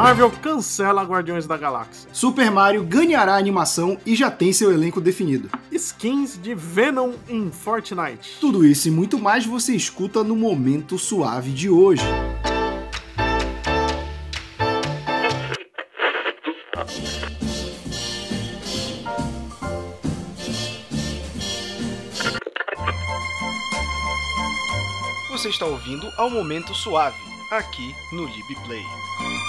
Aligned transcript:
Marvel 0.00 0.30
cancela 0.30 1.02
Guardiões 1.02 1.46
da 1.46 1.58
Galáxia. 1.58 2.08
Super 2.10 2.50
Mario 2.50 2.82
ganhará 2.82 3.36
animação 3.36 3.98
e 4.06 4.16
já 4.16 4.30
tem 4.30 4.50
seu 4.50 4.72
elenco 4.72 4.98
definido. 4.98 5.50
Skins 5.70 6.40
de 6.40 6.54
Venom 6.54 7.12
em 7.28 7.50
Fortnite. 7.50 8.38
Tudo 8.40 8.64
isso 8.64 8.88
e 8.88 8.90
muito 8.90 9.18
mais 9.18 9.44
você 9.44 9.76
escuta 9.76 10.24
no 10.24 10.34
Momento 10.34 10.96
Suave 10.96 11.50
de 11.50 11.68
hoje. 11.68 12.02
Você 25.30 25.50
está 25.50 25.66
ouvindo 25.66 26.10
ao 26.16 26.30
Momento 26.30 26.74
Suave, 26.74 27.18
aqui 27.50 27.94
no 28.12 28.24
LibPlay. 28.24 29.39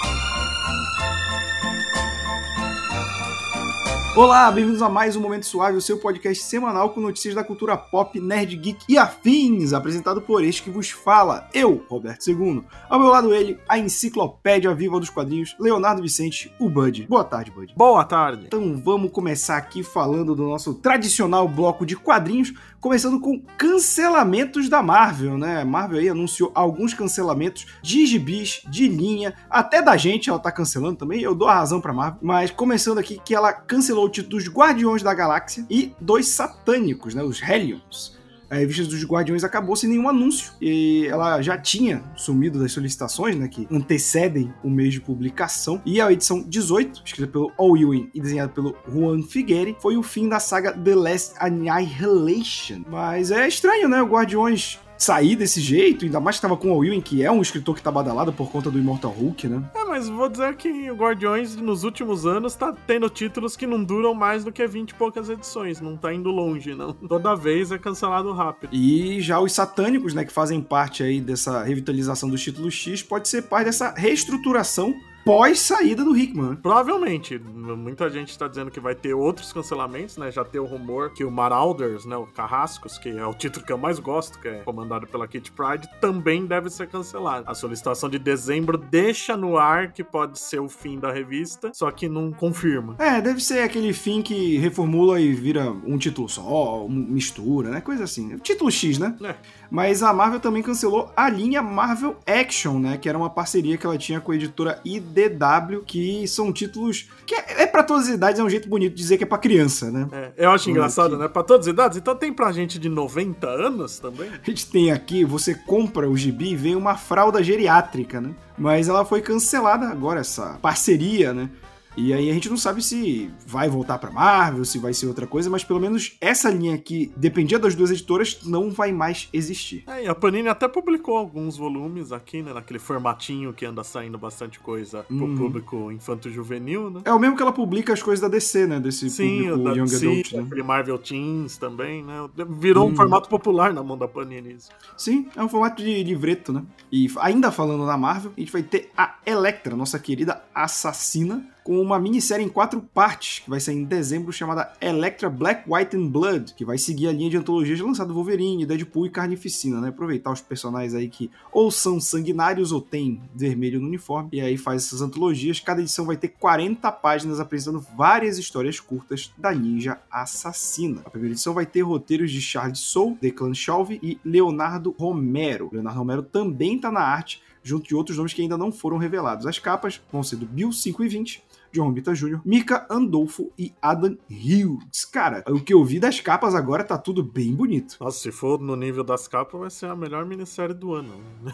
Olá, 4.13 4.51
bem-vindos 4.51 4.81
a 4.81 4.89
mais 4.89 5.15
um 5.15 5.21
Momento 5.21 5.45
Suave, 5.45 5.77
o 5.77 5.81
seu 5.81 5.97
podcast 5.97 6.43
semanal 6.43 6.89
com 6.89 6.99
notícias 6.99 7.33
da 7.33 7.45
cultura 7.45 7.77
pop, 7.77 8.19
nerd, 8.19 8.57
geek 8.57 8.83
e 8.89 8.97
afins, 8.97 9.71
apresentado 9.71 10.21
por 10.21 10.43
este 10.43 10.63
que 10.63 10.69
vos 10.69 10.91
fala, 10.91 11.47
eu, 11.53 11.85
Roberto 11.87 12.29
II. 12.29 12.61
Ao 12.89 12.99
meu 12.99 13.07
lado 13.07 13.33
ele, 13.33 13.57
a 13.69 13.79
enciclopédia 13.79 14.75
viva 14.75 14.99
dos 14.99 15.09
quadrinhos, 15.09 15.55
Leonardo 15.57 16.01
Vicente, 16.01 16.53
o 16.59 16.69
Bud. 16.69 17.07
Boa 17.07 17.23
tarde, 17.23 17.51
Bud. 17.51 17.73
Boa 17.73 18.03
tarde. 18.03 18.47
Então 18.47 18.75
vamos 18.83 19.11
começar 19.11 19.55
aqui 19.55 19.81
falando 19.81 20.35
do 20.35 20.43
nosso 20.43 20.73
tradicional 20.73 21.47
bloco 21.47 21.85
de 21.85 21.95
quadrinhos, 21.95 22.53
começando 22.81 23.19
com 23.19 23.39
cancelamentos 23.57 24.67
da 24.67 24.81
Marvel, 24.81 25.37
né? 25.37 25.63
Marvel 25.63 25.99
aí 25.99 26.09
anunciou 26.09 26.51
alguns 26.55 26.95
cancelamentos 26.95 27.67
de 27.81 28.07
gibis, 28.07 28.63
de 28.67 28.87
linha, 28.87 29.35
até 29.47 29.83
da 29.83 29.95
gente 29.95 30.29
ela 30.29 30.39
tá 30.39 30.51
cancelando 30.51 30.97
também, 30.97 31.21
eu 31.21 31.35
dou 31.35 31.47
a 31.47 31.53
razão 31.53 31.79
pra 31.79 31.93
Marvel, 31.93 32.19
mas 32.23 32.49
começando 32.49 32.97
aqui 32.97 33.21
que 33.23 33.35
ela 33.35 33.53
cancelou 33.53 34.05
o 34.05 34.09
título 34.09 34.37
dos 34.37 34.49
Guardiões 34.49 35.03
da 35.03 35.13
Galáxia 35.13 35.63
e 35.69 35.93
dois 36.01 36.27
satânicos, 36.27 37.13
né? 37.13 37.23
Os 37.23 37.39
Hellions. 37.41 38.19
A 38.51 38.55
revista 38.55 38.83
dos 38.83 39.05
Guardiões 39.05 39.45
acabou 39.45 39.77
sem 39.77 39.89
nenhum 39.89 40.09
anúncio. 40.09 40.51
E 40.61 41.07
ela 41.07 41.41
já 41.41 41.57
tinha 41.57 42.03
sumido 42.17 42.59
das 42.59 42.73
solicitações, 42.73 43.33
né? 43.37 43.47
Que 43.47 43.65
antecedem 43.71 44.53
o 44.61 44.69
mês 44.69 44.91
de 44.91 44.99
publicação. 44.99 45.81
E 45.85 46.01
a 46.01 46.11
edição 46.11 46.43
18, 46.43 47.01
escrita 47.05 47.31
pelo 47.31 47.49
Al 47.57 47.77
Ewing 47.77 48.09
e 48.13 48.19
desenhada 48.19 48.51
pelo 48.51 48.75
Juan 48.91 49.23
Figueri, 49.23 49.77
foi 49.79 49.95
o 49.95 50.03
fim 50.03 50.27
da 50.27 50.41
saga 50.41 50.73
The 50.73 50.95
Last 50.95 51.35
Annihilation. 51.39 52.83
Mas 52.89 53.31
é 53.31 53.47
estranho, 53.47 53.87
né? 53.87 54.01
O 54.01 54.07
Guardiões 54.07 54.77
sair 55.01 55.35
desse 55.35 55.59
jeito, 55.59 56.05
ainda 56.05 56.19
mais 56.19 56.35
que 56.35 56.43
tava 56.43 56.55
com 56.55 56.71
o 56.71 56.85
Ewing, 56.85 57.01
que 57.01 57.23
é 57.23 57.31
um 57.31 57.41
escritor 57.41 57.75
que 57.75 57.81
tá 57.81 57.91
badalado 57.91 58.31
por 58.31 58.51
conta 58.51 58.69
do 58.69 58.77
Immortal 58.77 59.11
Hulk, 59.11 59.47
né? 59.47 59.63
É, 59.73 59.83
mas 59.83 60.07
vou 60.07 60.29
dizer 60.29 60.55
que 60.55 60.91
o 60.91 60.95
Guardiões 60.95 61.55
nos 61.55 61.83
últimos 61.83 62.27
anos 62.27 62.53
tá 62.53 62.71
tendo 62.85 63.09
títulos 63.09 63.57
que 63.57 63.65
não 63.65 63.83
duram 63.83 64.13
mais 64.13 64.43
do 64.43 64.51
que 64.51 64.65
20 64.65 64.91
e 64.91 64.93
poucas 64.93 65.27
edições, 65.27 65.81
não 65.81 65.97
tá 65.97 66.13
indo 66.13 66.29
longe, 66.29 66.75
não. 66.75 66.93
Toda 67.09 67.35
vez 67.35 67.71
é 67.71 67.79
cancelado 67.79 68.31
rápido. 68.31 68.69
E 68.71 69.19
já 69.21 69.39
os 69.39 69.53
satânicos, 69.53 70.13
né, 70.13 70.23
que 70.23 70.31
fazem 70.31 70.61
parte 70.61 71.01
aí 71.01 71.19
dessa 71.19 71.63
revitalização 71.63 72.29
do 72.29 72.37
título 72.37 72.69
X, 72.69 73.01
pode 73.01 73.27
ser 73.27 73.43
parte 73.43 73.65
dessa 73.65 73.93
reestruturação 73.97 74.93
pós 75.25 75.59
saída 75.59 76.03
do 76.03 76.15
Hickman. 76.15 76.55
Provavelmente, 76.55 77.37
muita 77.39 78.09
gente 78.09 78.29
está 78.29 78.47
dizendo 78.47 78.71
que 78.71 78.79
vai 78.79 78.95
ter 78.95 79.13
outros 79.13 79.51
cancelamentos, 79.53 80.17
né? 80.17 80.31
Já 80.31 80.43
tem 80.43 80.59
o 80.59 80.65
rumor 80.65 81.13
que 81.13 81.23
o 81.23 81.31
Marauders, 81.31 82.05
né, 82.05 82.15
o 82.15 82.25
Carrascos, 82.25 82.97
que 82.97 83.09
é 83.09 83.25
o 83.25 83.33
título 83.33 83.65
que 83.65 83.71
eu 83.71 83.77
mais 83.77 83.99
gosto, 83.99 84.39
que 84.39 84.47
é 84.47 84.59
comandado 84.63 85.07
pela 85.07 85.27
Kit 85.27 85.51
Pride, 85.51 85.87
também 85.99 86.45
deve 86.45 86.69
ser 86.69 86.87
cancelado. 86.87 87.45
A 87.47 87.53
solicitação 87.53 88.09
de 88.09 88.19
dezembro 88.19 88.77
deixa 88.77 89.35
no 89.37 89.57
ar 89.57 89.91
que 89.91 90.03
pode 90.03 90.39
ser 90.39 90.59
o 90.59 90.69
fim 90.69 90.99
da 90.99 91.11
revista, 91.11 91.71
só 91.73 91.89
que 91.91 92.07
não 92.07 92.31
confirma. 92.31 92.95
É, 92.99 93.21
deve 93.21 93.41
ser 93.41 93.63
aquele 93.63 93.93
fim 93.93 94.21
que 94.21 94.57
reformula 94.57 95.19
e 95.19 95.33
vira 95.33 95.71
um 95.71 95.97
título 95.97 96.27
só, 96.27 96.87
mistura, 96.87 97.69
né? 97.69 97.81
Coisa 97.81 98.03
assim. 98.03 98.37
Título 98.39 98.71
X, 98.71 98.97
né? 98.97 99.15
É. 99.23 99.35
Mas 99.71 100.03
a 100.03 100.11
Marvel 100.11 100.41
também 100.41 100.61
cancelou 100.61 101.09
a 101.15 101.29
linha 101.29 101.61
Marvel 101.61 102.17
Action, 102.27 102.77
né? 102.77 102.97
Que 102.97 103.07
era 103.07 103.17
uma 103.17 103.29
parceria 103.29 103.77
que 103.77 103.85
ela 103.85 103.97
tinha 103.97 104.19
com 104.19 104.33
a 104.33 104.35
editora 104.35 104.81
IDW, 104.83 105.83
que 105.87 106.27
são 106.27 106.51
títulos 106.51 107.07
que 107.25 107.33
é, 107.33 107.63
é 107.63 107.65
para 107.65 107.81
todas 107.81 108.09
as 108.09 108.15
idades, 108.15 108.41
é 108.41 108.43
um 108.43 108.49
jeito 108.49 108.67
bonito 108.67 108.91
de 108.93 109.01
dizer 109.01 109.17
que 109.17 109.23
é 109.23 109.27
para 109.27 109.37
criança, 109.37 109.89
né? 109.89 110.09
É, 110.11 110.45
eu 110.45 110.51
acho 110.51 110.69
engraçado, 110.69 111.17
né? 111.17 111.29
Para 111.29 111.43
todas 111.43 111.67
as 111.67 111.73
idades. 111.73 111.97
Então 111.97 112.13
tem 112.13 112.33
pra 112.33 112.51
gente 112.51 112.77
de 112.77 112.89
90 112.89 113.47
anos 113.47 113.97
também. 113.97 114.29
A 114.29 114.49
gente 114.49 114.69
tem 114.69 114.91
aqui, 114.91 115.23
você 115.23 115.55
compra 115.55 116.09
o 116.09 116.17
gibi 116.17 116.51
e 116.51 116.55
vem 116.55 116.75
uma 116.75 116.97
fralda 116.97 117.41
geriátrica, 117.41 118.19
né? 118.19 118.31
Mas 118.57 118.89
ela 118.89 119.05
foi 119.05 119.21
cancelada 119.21 119.87
agora, 119.87 120.19
essa 120.19 120.59
parceria, 120.61 121.33
né? 121.33 121.49
E 121.97 122.13
aí 122.13 122.29
a 122.29 122.33
gente 122.33 122.49
não 122.49 122.55
sabe 122.57 122.81
se 122.81 123.29
vai 123.45 123.67
voltar 123.67 123.97
para 123.97 124.09
Marvel, 124.11 124.63
se 124.63 124.79
vai 124.79 124.93
ser 124.93 125.07
outra 125.07 125.27
coisa, 125.27 125.49
mas 125.49 125.63
pelo 125.63 125.79
menos 125.79 126.15
essa 126.21 126.49
linha 126.49 126.77
que 126.77 127.11
dependia 127.17 127.59
das 127.59 127.75
duas 127.75 127.91
editoras 127.91 128.39
não 128.45 128.69
vai 128.71 128.91
mais 128.91 129.27
existir. 129.33 129.83
É, 129.87 130.05
e 130.05 130.07
a 130.07 130.15
Panini 130.15 130.47
até 130.47 130.67
publicou 130.67 131.17
alguns 131.17 131.57
volumes 131.57 132.11
aqui, 132.11 132.41
né, 132.41 132.53
naquele 132.53 132.79
formatinho 132.79 133.51
que 133.53 133.65
anda 133.65 133.83
saindo 133.83 134.17
bastante 134.17 134.59
coisa 134.59 135.03
pro 135.03 135.17
Uhum. 135.25 135.37
público 135.37 135.91
infanto-juvenil, 135.91 136.89
né? 136.89 137.01
É 137.05 137.13
o 137.13 137.19
mesmo 137.19 137.35
que 137.35 137.41
ela 137.41 137.51
publica 137.51 137.93
as 137.93 138.01
coisas 138.01 138.21
da 138.21 138.27
DC, 138.27 138.67
né? 138.67 138.79
Desse 138.79 139.09
Sim, 139.09 139.43
público 139.49 139.63
da, 139.63 139.71
Young 139.71 139.87
sim, 139.87 139.95
Adult, 140.07 140.31
né? 140.33 140.41
aquele 140.43 140.63
Marvel 140.63 140.97
Teens 140.97 141.57
também, 141.57 142.03
né? 142.03 142.29
Virou 142.49 142.87
um 142.87 142.95
formato 142.95 143.27
popular 143.29 143.73
na 143.73 143.83
mão 143.83 143.97
da 143.97 144.07
Panini. 144.07 144.53
isso. 144.53 144.69
Sim, 144.97 145.27
é 145.35 145.43
um 145.43 145.49
formato 145.49 145.83
de 145.83 146.03
livreto, 146.03 146.51
né? 146.53 146.63
E 146.91 147.07
ainda 147.19 147.51
falando 147.51 147.85
na 147.85 147.97
Marvel, 147.97 148.31
a 148.35 148.39
gente 148.39 148.51
vai 148.51 148.63
ter 148.63 148.89
a 148.97 149.15
Electra, 149.25 149.75
nossa 149.75 149.99
querida 149.99 150.41
assassina, 150.55 151.45
com 151.63 151.79
uma 151.79 151.99
minissérie 151.99 152.45
em 152.45 152.49
quatro 152.49 152.81
partes, 152.81 153.39
que 153.39 153.49
vai 153.49 153.59
sair 153.59 153.75
em 153.75 153.83
dezembro, 153.83 154.31
chamada 154.31 154.73
Electra 154.81 155.29
Black, 155.29 155.63
White 155.67 155.95
and 155.95 156.07
Blood, 156.07 156.53
que 156.55 156.65
vai 156.65 156.77
seguir 156.77 157.07
a 157.07 157.11
linha 157.11 157.29
de 157.29 157.37
antologias 157.37 157.79
lançada 157.79 158.13
Wolverine, 158.13 158.65
Deadpool 158.65 159.05
e 159.05 159.09
Carnificina, 159.09 159.79
né? 159.79 159.89
Aproveitar 159.89 160.31
os 160.31 160.41
personagens 160.41 160.93
aí 160.93 161.07
que 161.07 161.29
ou 161.51 161.69
são 161.69 161.99
sanguinários 161.99 162.71
ou 162.71 162.81
têm 162.81 163.21
vermelho 163.35 163.79
no 163.79 163.87
uniforme, 163.87 164.29
e 164.33 164.41
aí 164.41 164.57
faz 164.57 164.85
essas 164.85 165.01
antologias. 165.01 165.59
Cada 165.59 165.81
edição 165.81 166.05
vai 166.05 166.17
ter 166.17 166.29
40 166.29 166.91
páginas 166.91 167.39
apresentando 167.39 167.85
várias 167.95 168.37
histórias 168.37 168.79
curtas 168.79 169.31
da 169.37 169.53
ninja 169.53 169.99
assassina. 170.09 171.01
A 171.05 171.09
primeira 171.09 171.33
edição 171.33 171.53
vai 171.53 171.65
ter 171.65 171.81
roteiros 171.81 172.31
de 172.31 172.41
Charles 172.41 172.79
Soule, 172.79 173.17
Declan 173.21 173.53
Shalvey 173.53 173.99
e 174.01 174.19
Leonardo 174.25 174.95
Romero. 174.97 175.69
Leonardo 175.71 175.99
Romero 175.99 176.23
também 176.23 176.75
está 176.75 176.91
na 176.91 177.01
arte, 177.01 177.41
junto 177.63 177.87
de 177.87 177.95
outros 177.95 178.17
nomes 178.17 178.33
que 178.33 178.41
ainda 178.41 178.57
não 178.57 178.71
foram 178.71 178.97
revelados. 178.97 179.45
As 179.45 179.59
capas 179.59 180.01
vão 180.11 180.23
ser 180.23 180.37
do 180.37 180.45
Bill 180.45 180.71
5 180.71 181.03
e 181.03 181.07
20, 181.07 181.43
John 181.71 181.85
Romita 181.85 182.13
Jr., 182.13 182.39
Mika 182.45 182.85
Andolfo 182.89 183.51
e 183.57 183.73
Adam 183.81 184.17
Hughes. 184.29 185.05
Cara, 185.05 185.43
o 185.47 185.59
que 185.59 185.73
eu 185.73 185.83
vi 185.83 185.99
das 185.99 186.19
capas 186.19 186.53
agora 186.55 186.83
tá 186.83 186.97
tudo 186.97 187.23
bem 187.23 187.53
bonito. 187.53 187.97
Nossa, 187.99 188.19
se 188.19 188.31
for 188.31 188.59
no 188.59 188.75
nível 188.75 189.03
das 189.03 189.27
capas, 189.27 189.59
vai 189.59 189.69
ser 189.69 189.87
a 189.87 189.95
melhor 189.95 190.25
minissérie 190.25 190.73
do 190.73 190.93
ano. 190.93 191.13
né? 191.41 191.51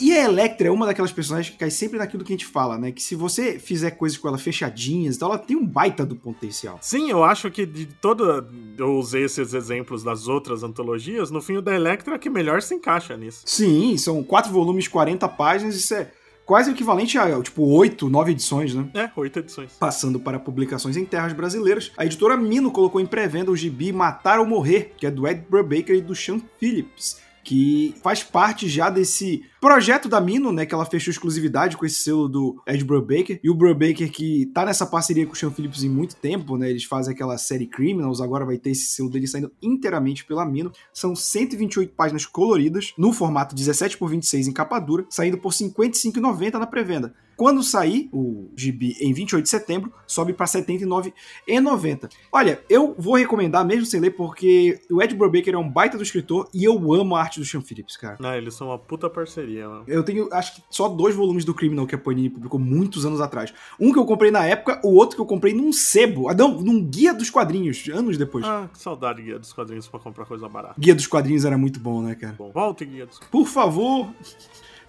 E 0.00 0.12
a 0.12 0.24
Electra 0.24 0.68
é 0.68 0.70
uma 0.70 0.86
daquelas 0.86 1.12
personagens 1.12 1.52
que 1.52 1.58
cai 1.58 1.70
sempre 1.70 1.98
naquilo 1.98 2.24
que 2.24 2.32
a 2.32 2.36
gente 2.36 2.46
fala, 2.46 2.78
né? 2.78 2.92
Que 2.92 3.02
se 3.02 3.14
você 3.14 3.58
fizer 3.58 3.92
coisas 3.92 4.18
com 4.18 4.28
ela 4.28 4.38
fechadinhas, 4.38 5.16
então 5.16 5.28
ela 5.28 5.38
tem 5.38 5.56
um 5.56 5.66
baita 5.66 6.04
do 6.04 6.16
potencial. 6.16 6.78
Sim, 6.80 7.10
eu 7.10 7.24
acho 7.24 7.50
que 7.50 7.66
de 7.66 7.86
toda. 7.86 8.46
Eu 8.76 8.98
usei 8.98 9.24
esses 9.24 9.54
exemplos 9.54 10.02
das 10.02 10.28
outras 10.28 10.62
antologias, 10.62 11.30
no 11.30 11.40
fim 11.40 11.56
o 11.56 11.62
da 11.62 11.74
Electra 11.74 12.14
é 12.14 12.18
que 12.18 12.30
melhor 12.30 12.62
se 12.62 12.74
encaixa 12.74 13.16
nisso. 13.16 13.42
Sim, 13.44 13.96
são 13.96 14.22
quatro 14.22 14.52
volumes, 14.52 14.88
40 14.88 15.28
páginas, 15.28 15.76
isso 15.76 15.94
é 15.94 16.10
quase 16.46 16.70
o 16.70 16.72
equivalente 16.72 17.18
a, 17.18 17.42
tipo, 17.42 17.64
oito, 17.64 18.08
nove 18.08 18.30
edições, 18.30 18.72
né? 18.72 18.88
É, 18.94 19.10
oito 19.16 19.40
edições. 19.40 19.72
Passando 19.72 20.20
para 20.20 20.38
publicações 20.38 20.96
em 20.96 21.04
terras 21.04 21.32
brasileiras, 21.32 21.90
a 21.98 22.06
editora 22.06 22.36
Mino 22.36 22.70
colocou 22.70 23.00
em 23.00 23.06
pré-venda 23.06 23.50
o 23.50 23.56
gibi 23.56 23.92
Matar 23.92 24.38
ou 24.38 24.46
Morrer, 24.46 24.92
que 24.96 25.06
é 25.06 25.10
do 25.10 25.26
Ed 25.26 25.44
Brubaker 25.50 25.96
e 25.96 26.00
do 26.00 26.14
Sean 26.14 26.40
Phillips, 26.58 27.20
que 27.42 27.94
faz 28.02 28.22
parte 28.22 28.68
já 28.68 28.88
desse 28.88 29.44
projeto 29.60 30.08
da 30.08 30.20
Mino, 30.20 30.52
né, 30.52 30.66
que 30.66 30.74
ela 30.74 30.84
fechou 30.84 31.10
exclusividade 31.10 31.76
com 31.76 31.86
esse 31.86 32.02
selo 32.02 32.28
do 32.28 32.62
Ed 32.66 32.84
Brubaker, 32.84 33.40
e 33.42 33.50
o 33.50 33.54
Brubaker 33.54 34.10
que 34.10 34.46
tá 34.54 34.64
nessa 34.64 34.86
parceria 34.86 35.26
com 35.26 35.32
o 35.32 35.36
Sean 35.36 35.50
Phillips 35.50 35.82
em 35.82 35.88
muito 35.88 36.16
tempo, 36.16 36.56
né, 36.56 36.70
eles 36.70 36.84
fazem 36.84 37.14
aquela 37.14 37.38
série 37.38 37.66
Criminals, 37.66 38.20
agora 38.20 38.44
vai 38.44 38.58
ter 38.58 38.70
esse 38.70 38.86
selo 38.86 39.10
dele 39.10 39.26
saindo 39.26 39.52
inteiramente 39.62 40.24
pela 40.24 40.44
Mino, 40.44 40.72
são 40.92 41.14
128 41.14 41.92
páginas 41.94 42.26
coloridas, 42.26 42.94
no 42.96 43.12
formato 43.12 43.54
17 43.54 43.98
por 43.98 44.08
26 44.08 44.48
em 44.48 44.52
capa 44.52 44.78
dura, 44.78 45.06
saindo 45.08 45.38
por 45.38 45.52
R$ 45.52 45.58
55,90 45.58 46.58
na 46.58 46.66
pré-venda. 46.66 47.14
Quando 47.36 47.62
sair 47.62 48.08
o 48.12 48.50
gibi 48.56 48.96
em 48.98 49.12
28 49.12 49.44
de 49.44 49.50
setembro, 49.50 49.92
sobe 50.06 50.32
para 50.32 50.46
R$ 50.46 50.52
79,90. 50.52 52.08
Olha, 52.32 52.64
eu 52.68 52.94
vou 52.98 53.14
recomendar 53.14 53.62
mesmo 53.62 53.84
sem 53.84 54.00
ler, 54.00 54.12
porque 54.12 54.80
o 54.90 55.02
Ed 55.02 55.14
Brubaker 55.14 55.54
é 55.54 55.58
um 55.58 55.68
baita 55.68 55.98
do 55.98 56.02
escritor 56.02 56.48
e 56.54 56.64
eu 56.64 56.94
amo 56.94 57.14
a 57.14 57.20
arte 57.20 57.38
do 57.38 57.44
Sean 57.44 57.60
Phillips, 57.60 57.96
cara. 57.98 58.16
Não, 58.18 58.34
eles 58.34 58.54
são 58.54 58.68
uma 58.68 58.78
puta 58.78 59.10
parceria, 59.10 59.45
mano. 59.46 59.84
Eu 59.86 60.02
tenho, 60.02 60.28
acho 60.32 60.56
que 60.56 60.62
só 60.70 60.88
dois 60.88 61.14
volumes 61.14 61.44
do 61.44 61.54
Criminal 61.54 61.86
que 61.86 61.94
a 61.94 61.98
Panini 61.98 62.30
publicou 62.30 62.58
muitos 62.58 63.06
anos 63.06 63.20
atrás. 63.20 63.52
Um 63.78 63.92
que 63.92 63.98
eu 63.98 64.04
comprei 64.04 64.30
na 64.30 64.44
época, 64.44 64.80
o 64.84 64.94
outro 64.94 65.16
que 65.16 65.22
eu 65.22 65.26
comprei 65.26 65.54
num 65.54 65.72
sebo. 65.72 66.28
Ah, 66.28 66.34
não, 66.34 66.60
num 66.60 66.82
guia 66.82 67.14
dos 67.14 67.30
quadrinhos, 67.30 67.88
anos 67.92 68.16
depois. 68.16 68.44
Ah, 68.44 68.68
que 68.72 68.78
saudade 68.78 69.22
guia 69.22 69.38
dos 69.38 69.52
quadrinhos 69.52 69.88
pra 69.88 70.00
comprar 70.00 70.24
coisa 70.26 70.48
barata. 70.48 70.74
Guia 70.78 70.94
dos 70.94 71.06
quadrinhos 71.06 71.44
era 71.44 71.56
muito 71.56 71.80
bom, 71.80 72.02
né, 72.02 72.14
cara? 72.14 72.34
Bom, 72.36 72.50
volta 72.50 72.84
guia 72.84 73.06
dos 73.06 73.18
Por 73.18 73.46
favor, 73.46 74.08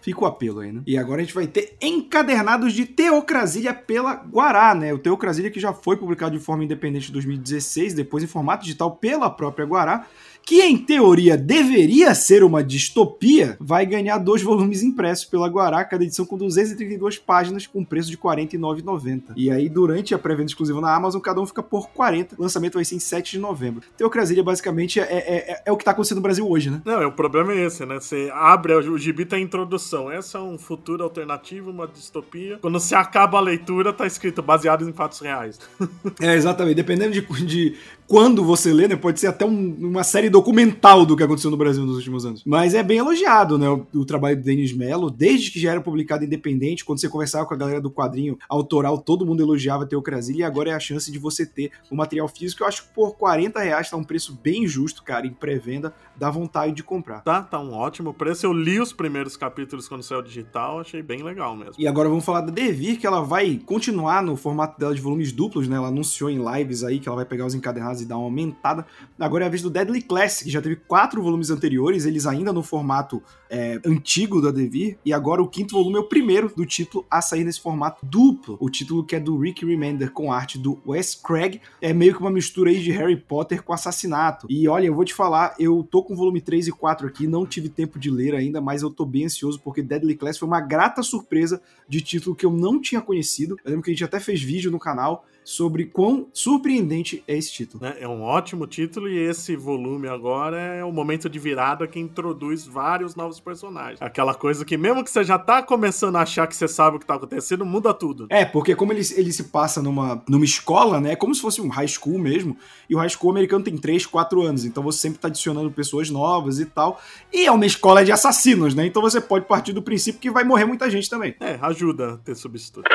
fica 0.02 0.24
o 0.24 0.26
apelo 0.26 0.60
aí, 0.60 0.72
né? 0.72 0.82
E 0.88 0.98
agora 0.98 1.22
a 1.22 1.24
gente 1.24 1.34
vai 1.34 1.48
ter 1.48 1.76
encadernados 1.82 2.74
de 2.74 2.86
Teocrasilha 2.86 3.74
pela 3.74 4.14
Guará, 4.14 4.74
né? 4.74 4.94
O 4.94 5.00
Teocrasilha 5.00 5.52
que 5.52 5.60
já 5.60 5.74
foi 5.74 5.98
publicado 5.98 6.38
de 6.38 6.44
forma 6.44 6.64
independente 6.64 7.10
em 7.10 7.14
2016, 7.14 7.94
depois 7.94 8.24
em 8.24 8.28
formato 8.28 8.64
digital 8.64 8.96
pela 8.96 9.30
própria 9.30 9.66
Guará 9.66 10.08
que 10.48 10.62
em 10.62 10.78
teoria 10.78 11.38
deveria 11.38 12.16
ser 12.16 12.42
uma 12.42 12.64
distopia, 12.64 13.58
vai 13.60 13.86
ganhar 13.86 14.18
dois 14.18 14.42
volumes 14.42 14.82
impressos 14.82 15.26
pela 15.26 15.50
Guará, 15.50 15.84
cada 15.84 16.06
edição 16.06 16.26
com 16.26 16.38
232 16.38 17.18
páginas, 17.18 17.68
com 17.68 17.84
preço 17.84 18.10
de 18.10 18.16
R$ 18.16 18.22
49,90. 18.22 19.34
E 19.36 19.52
aí, 19.52 19.68
durante 19.68 20.16
a 20.16 20.18
pré-venda 20.18 20.50
exclusiva 20.50 20.80
na 20.80 20.96
Amazon, 20.96 21.20
cada 21.20 21.42
um 21.42 21.46
fica 21.46 21.62
por 21.62 21.90
40. 21.90 22.36
O 22.38 22.42
lançamento 22.42 22.76
vai 22.76 22.86
ser 22.86 22.96
em 22.96 23.00
7 23.00 23.32
de 23.32 23.40
novembro. 23.40 23.84
Teocrasilha, 23.98 24.42
basicamente, 24.42 25.02
é, 25.02 25.04
é, 25.04 25.52
é, 25.52 25.64
é 25.66 25.72
o 25.72 25.76
que 25.76 25.84
tá 25.84 25.92
acontecendo 25.92 26.20
no 26.20 26.24
Brasil 26.24 26.50
hoje, 26.50 26.70
né? 26.70 26.82
Não, 26.86 27.06
o 27.06 27.12
problema 27.12 27.52
é 27.52 27.66
esse, 27.66 27.86
né? 27.86 28.00
Você 28.00 28.32
abre, 28.34 28.74
o 28.74 28.98
gibi 28.98 29.26
tá 29.26 29.38
em 29.38 29.44
introdução. 29.44 30.10
Essa 30.10 30.38
é 30.38 30.42
um 30.42 30.58
futuro 30.58 31.04
alternativo, 31.04 31.72
uma 31.72 31.90
distopia. 31.90 32.58
Quando 32.62 32.80
você 32.80 32.96
acaba 32.96 33.38
a 33.38 33.42
leitura, 33.42 33.92
tá 33.92 34.08
escrito 34.08 34.42
baseado 34.42 34.88
em 34.88 34.94
fatos 34.94 35.20
reais. 35.20 35.60
é, 36.22 36.36
exatamente. 36.36 36.76
Dependendo 36.76 37.12
de, 37.12 37.46
de 37.46 37.76
quando 38.08 38.44
você 38.44 38.72
lê, 38.72 38.88
né? 38.88 38.96
Pode 38.96 39.20
ser 39.20 39.28
até 39.28 39.46
um, 39.46 39.76
uma 39.80 40.04
série 40.04 40.30
documental 40.30 41.06
do 41.06 41.16
que 41.16 41.24
aconteceu 41.24 41.52
no 41.52 41.58
Brasil 41.58 41.86
nos 41.86 41.98
últimos 41.98 42.26
anos. 42.26 42.44
Mas 42.46 42.74
é 42.74 42.82
bem 42.82 43.00
elogiado, 43.00 43.58
né? 43.58 43.70
O, 43.70 43.86
o 43.94 44.06
trabalho 44.06 44.38
do 44.38 44.44
Denis 44.44 44.72
Mello, 44.72 45.10
desde 45.10 45.52
que 45.52 45.60
já 45.60 45.72
era 45.72 45.82
publicado 45.82 46.24
independente, 46.24 46.86
quando 46.86 47.00
você 47.00 47.10
conversava 47.10 47.46
com 47.46 47.54
a 47.54 47.58
galera 47.58 47.82
do 47.82 47.92
quadrinho 47.92 48.38
autoral, 48.48 48.98
todo 48.98 49.26
mundo 49.26 49.44
elogiava 49.44 49.84
a 49.84 49.88
Teocrasia, 49.88 50.38
e 50.38 50.44
agora 50.44 50.72
é 50.72 50.74
a 50.74 50.80
chance 50.80 51.12
de 51.12 51.20
você 51.20 51.46
ter 51.46 51.72
o 51.92 51.96
material 51.96 52.28
físico. 52.28 52.64
Eu 52.64 52.68
acho 52.68 52.84
que 52.84 52.94
por 52.94 53.16
40 53.16 53.60
reais 53.60 53.90
tá 53.90 53.98
um 53.98 54.04
preço 54.04 54.38
bem 54.42 54.66
justo, 54.68 55.04
cara, 55.04 55.28
em 55.28 55.34
pré-venda, 55.34 55.94
dá 56.16 56.30
vontade 56.30 56.74
de 56.74 56.84
comprar. 56.84 57.22
Tá, 57.22 57.42
tá 57.42 57.60
um 57.60 57.74
ótimo 57.74 58.14
preço. 58.14 58.46
Eu 58.46 58.54
li 58.54 58.80
os 58.80 58.94
primeiros 58.94 59.36
capítulos 59.36 59.88
quando 59.88 60.04
saiu 60.04 60.22
digital, 60.22 60.80
achei 60.80 61.02
bem 61.02 61.24
legal 61.24 61.56
mesmo. 61.56 61.76
E 61.78 61.88
agora 61.88 62.08
vamos 62.08 62.24
falar 62.24 62.42
da 62.42 62.52
Devir, 62.52 63.00
que 63.00 63.06
ela 63.06 63.22
vai 63.22 63.60
continuar 63.66 64.24
no 64.24 64.36
formato 64.36 64.80
dela 64.80 64.96
de 64.96 65.02
volumes 65.02 65.32
duplos, 65.32 65.68
né? 65.68 65.76
Ela 65.76 65.90
anunciou 65.90 66.30
em 66.30 66.40
lives 66.54 66.84
aí 66.84 67.00
que 67.00 67.08
ela 67.08 67.18
vai 67.18 67.26
pegar 67.26 67.46
os 67.46 67.54
encadernados 67.54 67.97
e 68.02 68.06
dar 68.06 68.18
uma 68.18 68.26
aumentada. 68.26 68.86
Agora 69.20 69.46
é 69.46 69.48
a 69.48 69.50
vez 69.50 69.62
do 69.62 69.70
Deadly 69.70 70.02
Classic, 70.02 70.46
que 70.46 70.52
já 70.52 70.62
teve 70.62 70.76
quatro 70.76 71.22
volumes 71.22 71.50
anteriores, 71.50 72.06
eles 72.06 72.26
ainda 72.26 72.54
no 72.54 72.64
formato 72.64 73.22
é, 73.50 73.80
antigo 73.86 74.42
da 74.42 74.52
Devir, 74.52 74.98
e 75.06 75.14
agora 75.14 75.42
o 75.42 75.48
quinto 75.48 75.76
volume 75.76 75.98
é 75.98 76.00
o 76.00 76.08
primeiro 76.08 76.52
do 76.56 76.66
título 76.66 77.06
a 77.10 77.22
sair 77.22 77.44
nesse 77.44 77.62
formato 77.62 78.06
duplo. 78.06 78.58
O 78.60 78.70
título 78.70 79.04
que 79.04 79.16
é 79.16 79.20
do 79.20 79.38
Rick 79.38 79.66
Remender 79.66 80.12
com 80.12 80.32
arte 80.32 80.58
do 80.58 80.80
Wes 80.86 81.16
Craig, 81.16 81.62
é 81.82 81.94
meio 81.94 82.14
que 82.14 82.20
uma 82.20 82.32
mistura 82.32 82.70
aí 82.70 82.80
de 82.80 82.92
Harry 82.92 83.18
Potter 83.18 83.64
com 83.64 83.74
assassinato. 83.74 84.48
E 84.50 84.68
olha, 84.68 84.88
eu 84.88 84.96
vou 84.96 85.06
te 85.06 85.14
falar, 85.14 85.56
eu 85.60 85.88
tô 85.90 86.04
com 86.04 86.14
o 86.14 86.18
volume 86.18 86.42
3 86.42 86.68
e 86.68 86.72
4 86.72 87.08
aqui, 87.08 87.28
não 87.28 87.46
tive 87.46 87.70
tempo 87.70 88.00
de 88.00 88.10
ler 88.10 88.36
ainda, 88.36 88.62
mas 88.62 88.82
eu 88.82 88.90
tô 88.90 89.06
bem 89.06 89.26
ansioso 89.26 89.60
porque 89.60 89.82
Deadly 89.82 90.16
Class 90.16 90.38
foi 90.38 90.48
uma 90.48 90.62
grata 90.62 91.02
surpresa 91.02 91.62
de 91.88 92.02
título 92.02 92.36
que 92.36 92.46
eu 92.46 92.52
não 92.52 92.80
tinha 92.82 93.02
conhecido. 93.02 93.58
Eu 93.64 93.72
lembro 93.72 93.84
que 93.84 93.92
a 93.92 93.94
gente 93.94 94.04
até 94.04 94.20
fez 94.20 94.42
vídeo 94.42 94.72
no 94.72 94.80
canal 94.80 95.26
sobre 95.48 95.86
quão 95.86 96.28
surpreendente 96.34 97.24
é 97.26 97.38
esse 97.38 97.54
título. 97.54 97.86
É, 97.86 98.04
é 98.04 98.08
um 98.08 98.22
ótimo 98.22 98.68
título 98.68 99.08
e 99.08 99.18
esse 99.18 99.56
volume 99.56 100.06
agora 100.10 100.58
é 100.58 100.84
o 100.84 100.92
momento 100.92 101.30
de 101.30 101.40
virada 101.40 101.88
que 101.88 101.98
introduz 101.98 102.68
vários 102.68 103.16
novos 103.16 103.40
personagens. 103.40 104.02
Aquela 104.02 104.36
coisa 104.36 104.66
que 104.66 104.76
mesmo 104.76 105.06
que 105.06 105.10
você 105.10 105.24
já 105.24 105.40
tá 105.40 105.64
começando 105.64 106.18
a 106.18 106.24
achar 106.24 106.48
que 106.48 106.56
você 106.56 106.68
sabe 106.68 106.98
o 106.98 107.00
que 107.00 107.06
tá 107.06 107.16
acontecendo, 107.16 107.66
muda 107.66 107.94
tudo. 107.94 108.28
É, 108.30 108.44
porque 108.44 108.76
como 108.76 108.92
ele, 108.92 109.00
ele 109.16 109.32
se 109.32 109.46
passa 109.46 109.82
numa, 109.82 110.22
numa 110.28 110.44
escola, 110.44 111.00
né, 111.00 111.14
é 111.14 111.16
como 111.16 111.34
se 111.34 111.40
fosse 111.40 111.62
um 111.62 111.70
high 111.70 111.88
school 111.88 112.20
mesmo, 112.20 112.58
e 112.90 112.94
o 112.94 112.98
high 112.98 113.08
school 113.08 113.32
americano 113.32 113.64
tem 113.64 113.78
3, 113.78 114.06
4 114.06 114.42
anos, 114.42 114.66
então 114.66 114.84
você 114.84 115.00
sempre 115.00 115.20
tá 115.20 115.30
adicionando 115.30 115.72
pessoas 115.72 116.10
novas 116.10 116.60
e 116.60 116.66
tal, 116.66 117.00
e 117.32 117.46
é 117.46 117.52
uma 117.54 117.66
escola 117.66 118.04
de 118.04 118.12
assassinos, 118.12 118.76
né, 118.76 118.86
então 118.86 119.02
você 119.02 119.22
pode 119.22 119.46
partir 119.46 119.72
do 119.72 119.82
princípio 119.82 120.20
que 120.20 120.30
vai 120.30 120.44
morrer 120.44 120.66
muita 120.66 120.90
gente 120.90 121.10
também. 121.10 121.36
É, 121.40 121.58
ajuda 121.62 122.16
a 122.16 122.18
ter 122.18 122.36
substituto. 122.36 122.90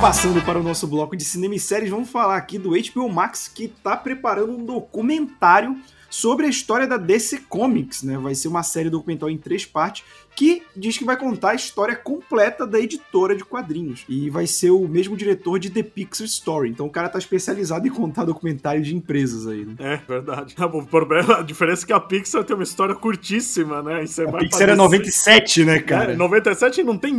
Passando 0.00 0.40
para 0.42 0.60
o 0.60 0.62
nosso 0.62 0.86
bloco 0.86 1.16
de 1.16 1.24
cinema 1.24 1.56
e 1.56 1.58
séries, 1.58 1.90
vamos 1.90 2.08
falar 2.08 2.36
aqui 2.36 2.56
do 2.56 2.70
HBO 2.70 3.08
Max 3.08 3.48
que 3.48 3.64
está 3.64 3.96
preparando 3.96 4.52
um 4.52 4.64
documentário 4.64 5.76
sobre 6.08 6.46
a 6.46 6.48
história 6.48 6.86
da 6.86 6.96
DC 6.96 7.40
Comics, 7.48 8.02
né? 8.02 8.16
Vai 8.16 8.34
ser 8.34 8.48
uma 8.48 8.62
série 8.62 8.88
documental 8.88 9.28
em 9.28 9.36
três 9.36 9.66
partes 9.66 10.04
que 10.38 10.62
diz 10.76 10.96
que 10.96 11.04
vai 11.04 11.16
contar 11.16 11.50
a 11.50 11.54
história 11.56 11.96
completa 11.96 12.64
da 12.64 12.78
editora 12.78 13.34
de 13.34 13.44
quadrinhos. 13.44 14.04
E 14.08 14.30
vai 14.30 14.46
ser 14.46 14.70
o 14.70 14.86
mesmo 14.86 15.16
diretor 15.16 15.58
de 15.58 15.68
The 15.68 15.82
Pixar 15.82 16.26
Story. 16.26 16.70
Então 16.70 16.86
o 16.86 16.90
cara 16.90 17.08
tá 17.08 17.18
especializado 17.18 17.88
em 17.88 17.90
contar 17.90 18.24
documentários 18.24 18.86
de 18.86 18.94
empresas 18.94 19.48
aí, 19.48 19.64
né? 19.64 19.74
É, 19.80 19.96
verdade. 19.96 20.54
O 20.78 20.86
problema, 20.86 21.38
a 21.38 21.42
diferença 21.42 21.84
é 21.84 21.86
que 21.88 21.92
a 21.92 21.98
Pixar 21.98 22.44
tem 22.44 22.54
uma 22.54 22.62
história 22.62 22.94
curtíssima, 22.94 23.82
né? 23.82 24.04
E 24.04 24.22
a 24.22 24.32
Pixar 24.38 24.68
é 24.68 24.76
97, 24.76 25.64
né, 25.64 25.80
cara? 25.80 26.12
É, 26.12 26.16
97 26.16 26.84
não 26.84 26.96
tem 26.96 27.12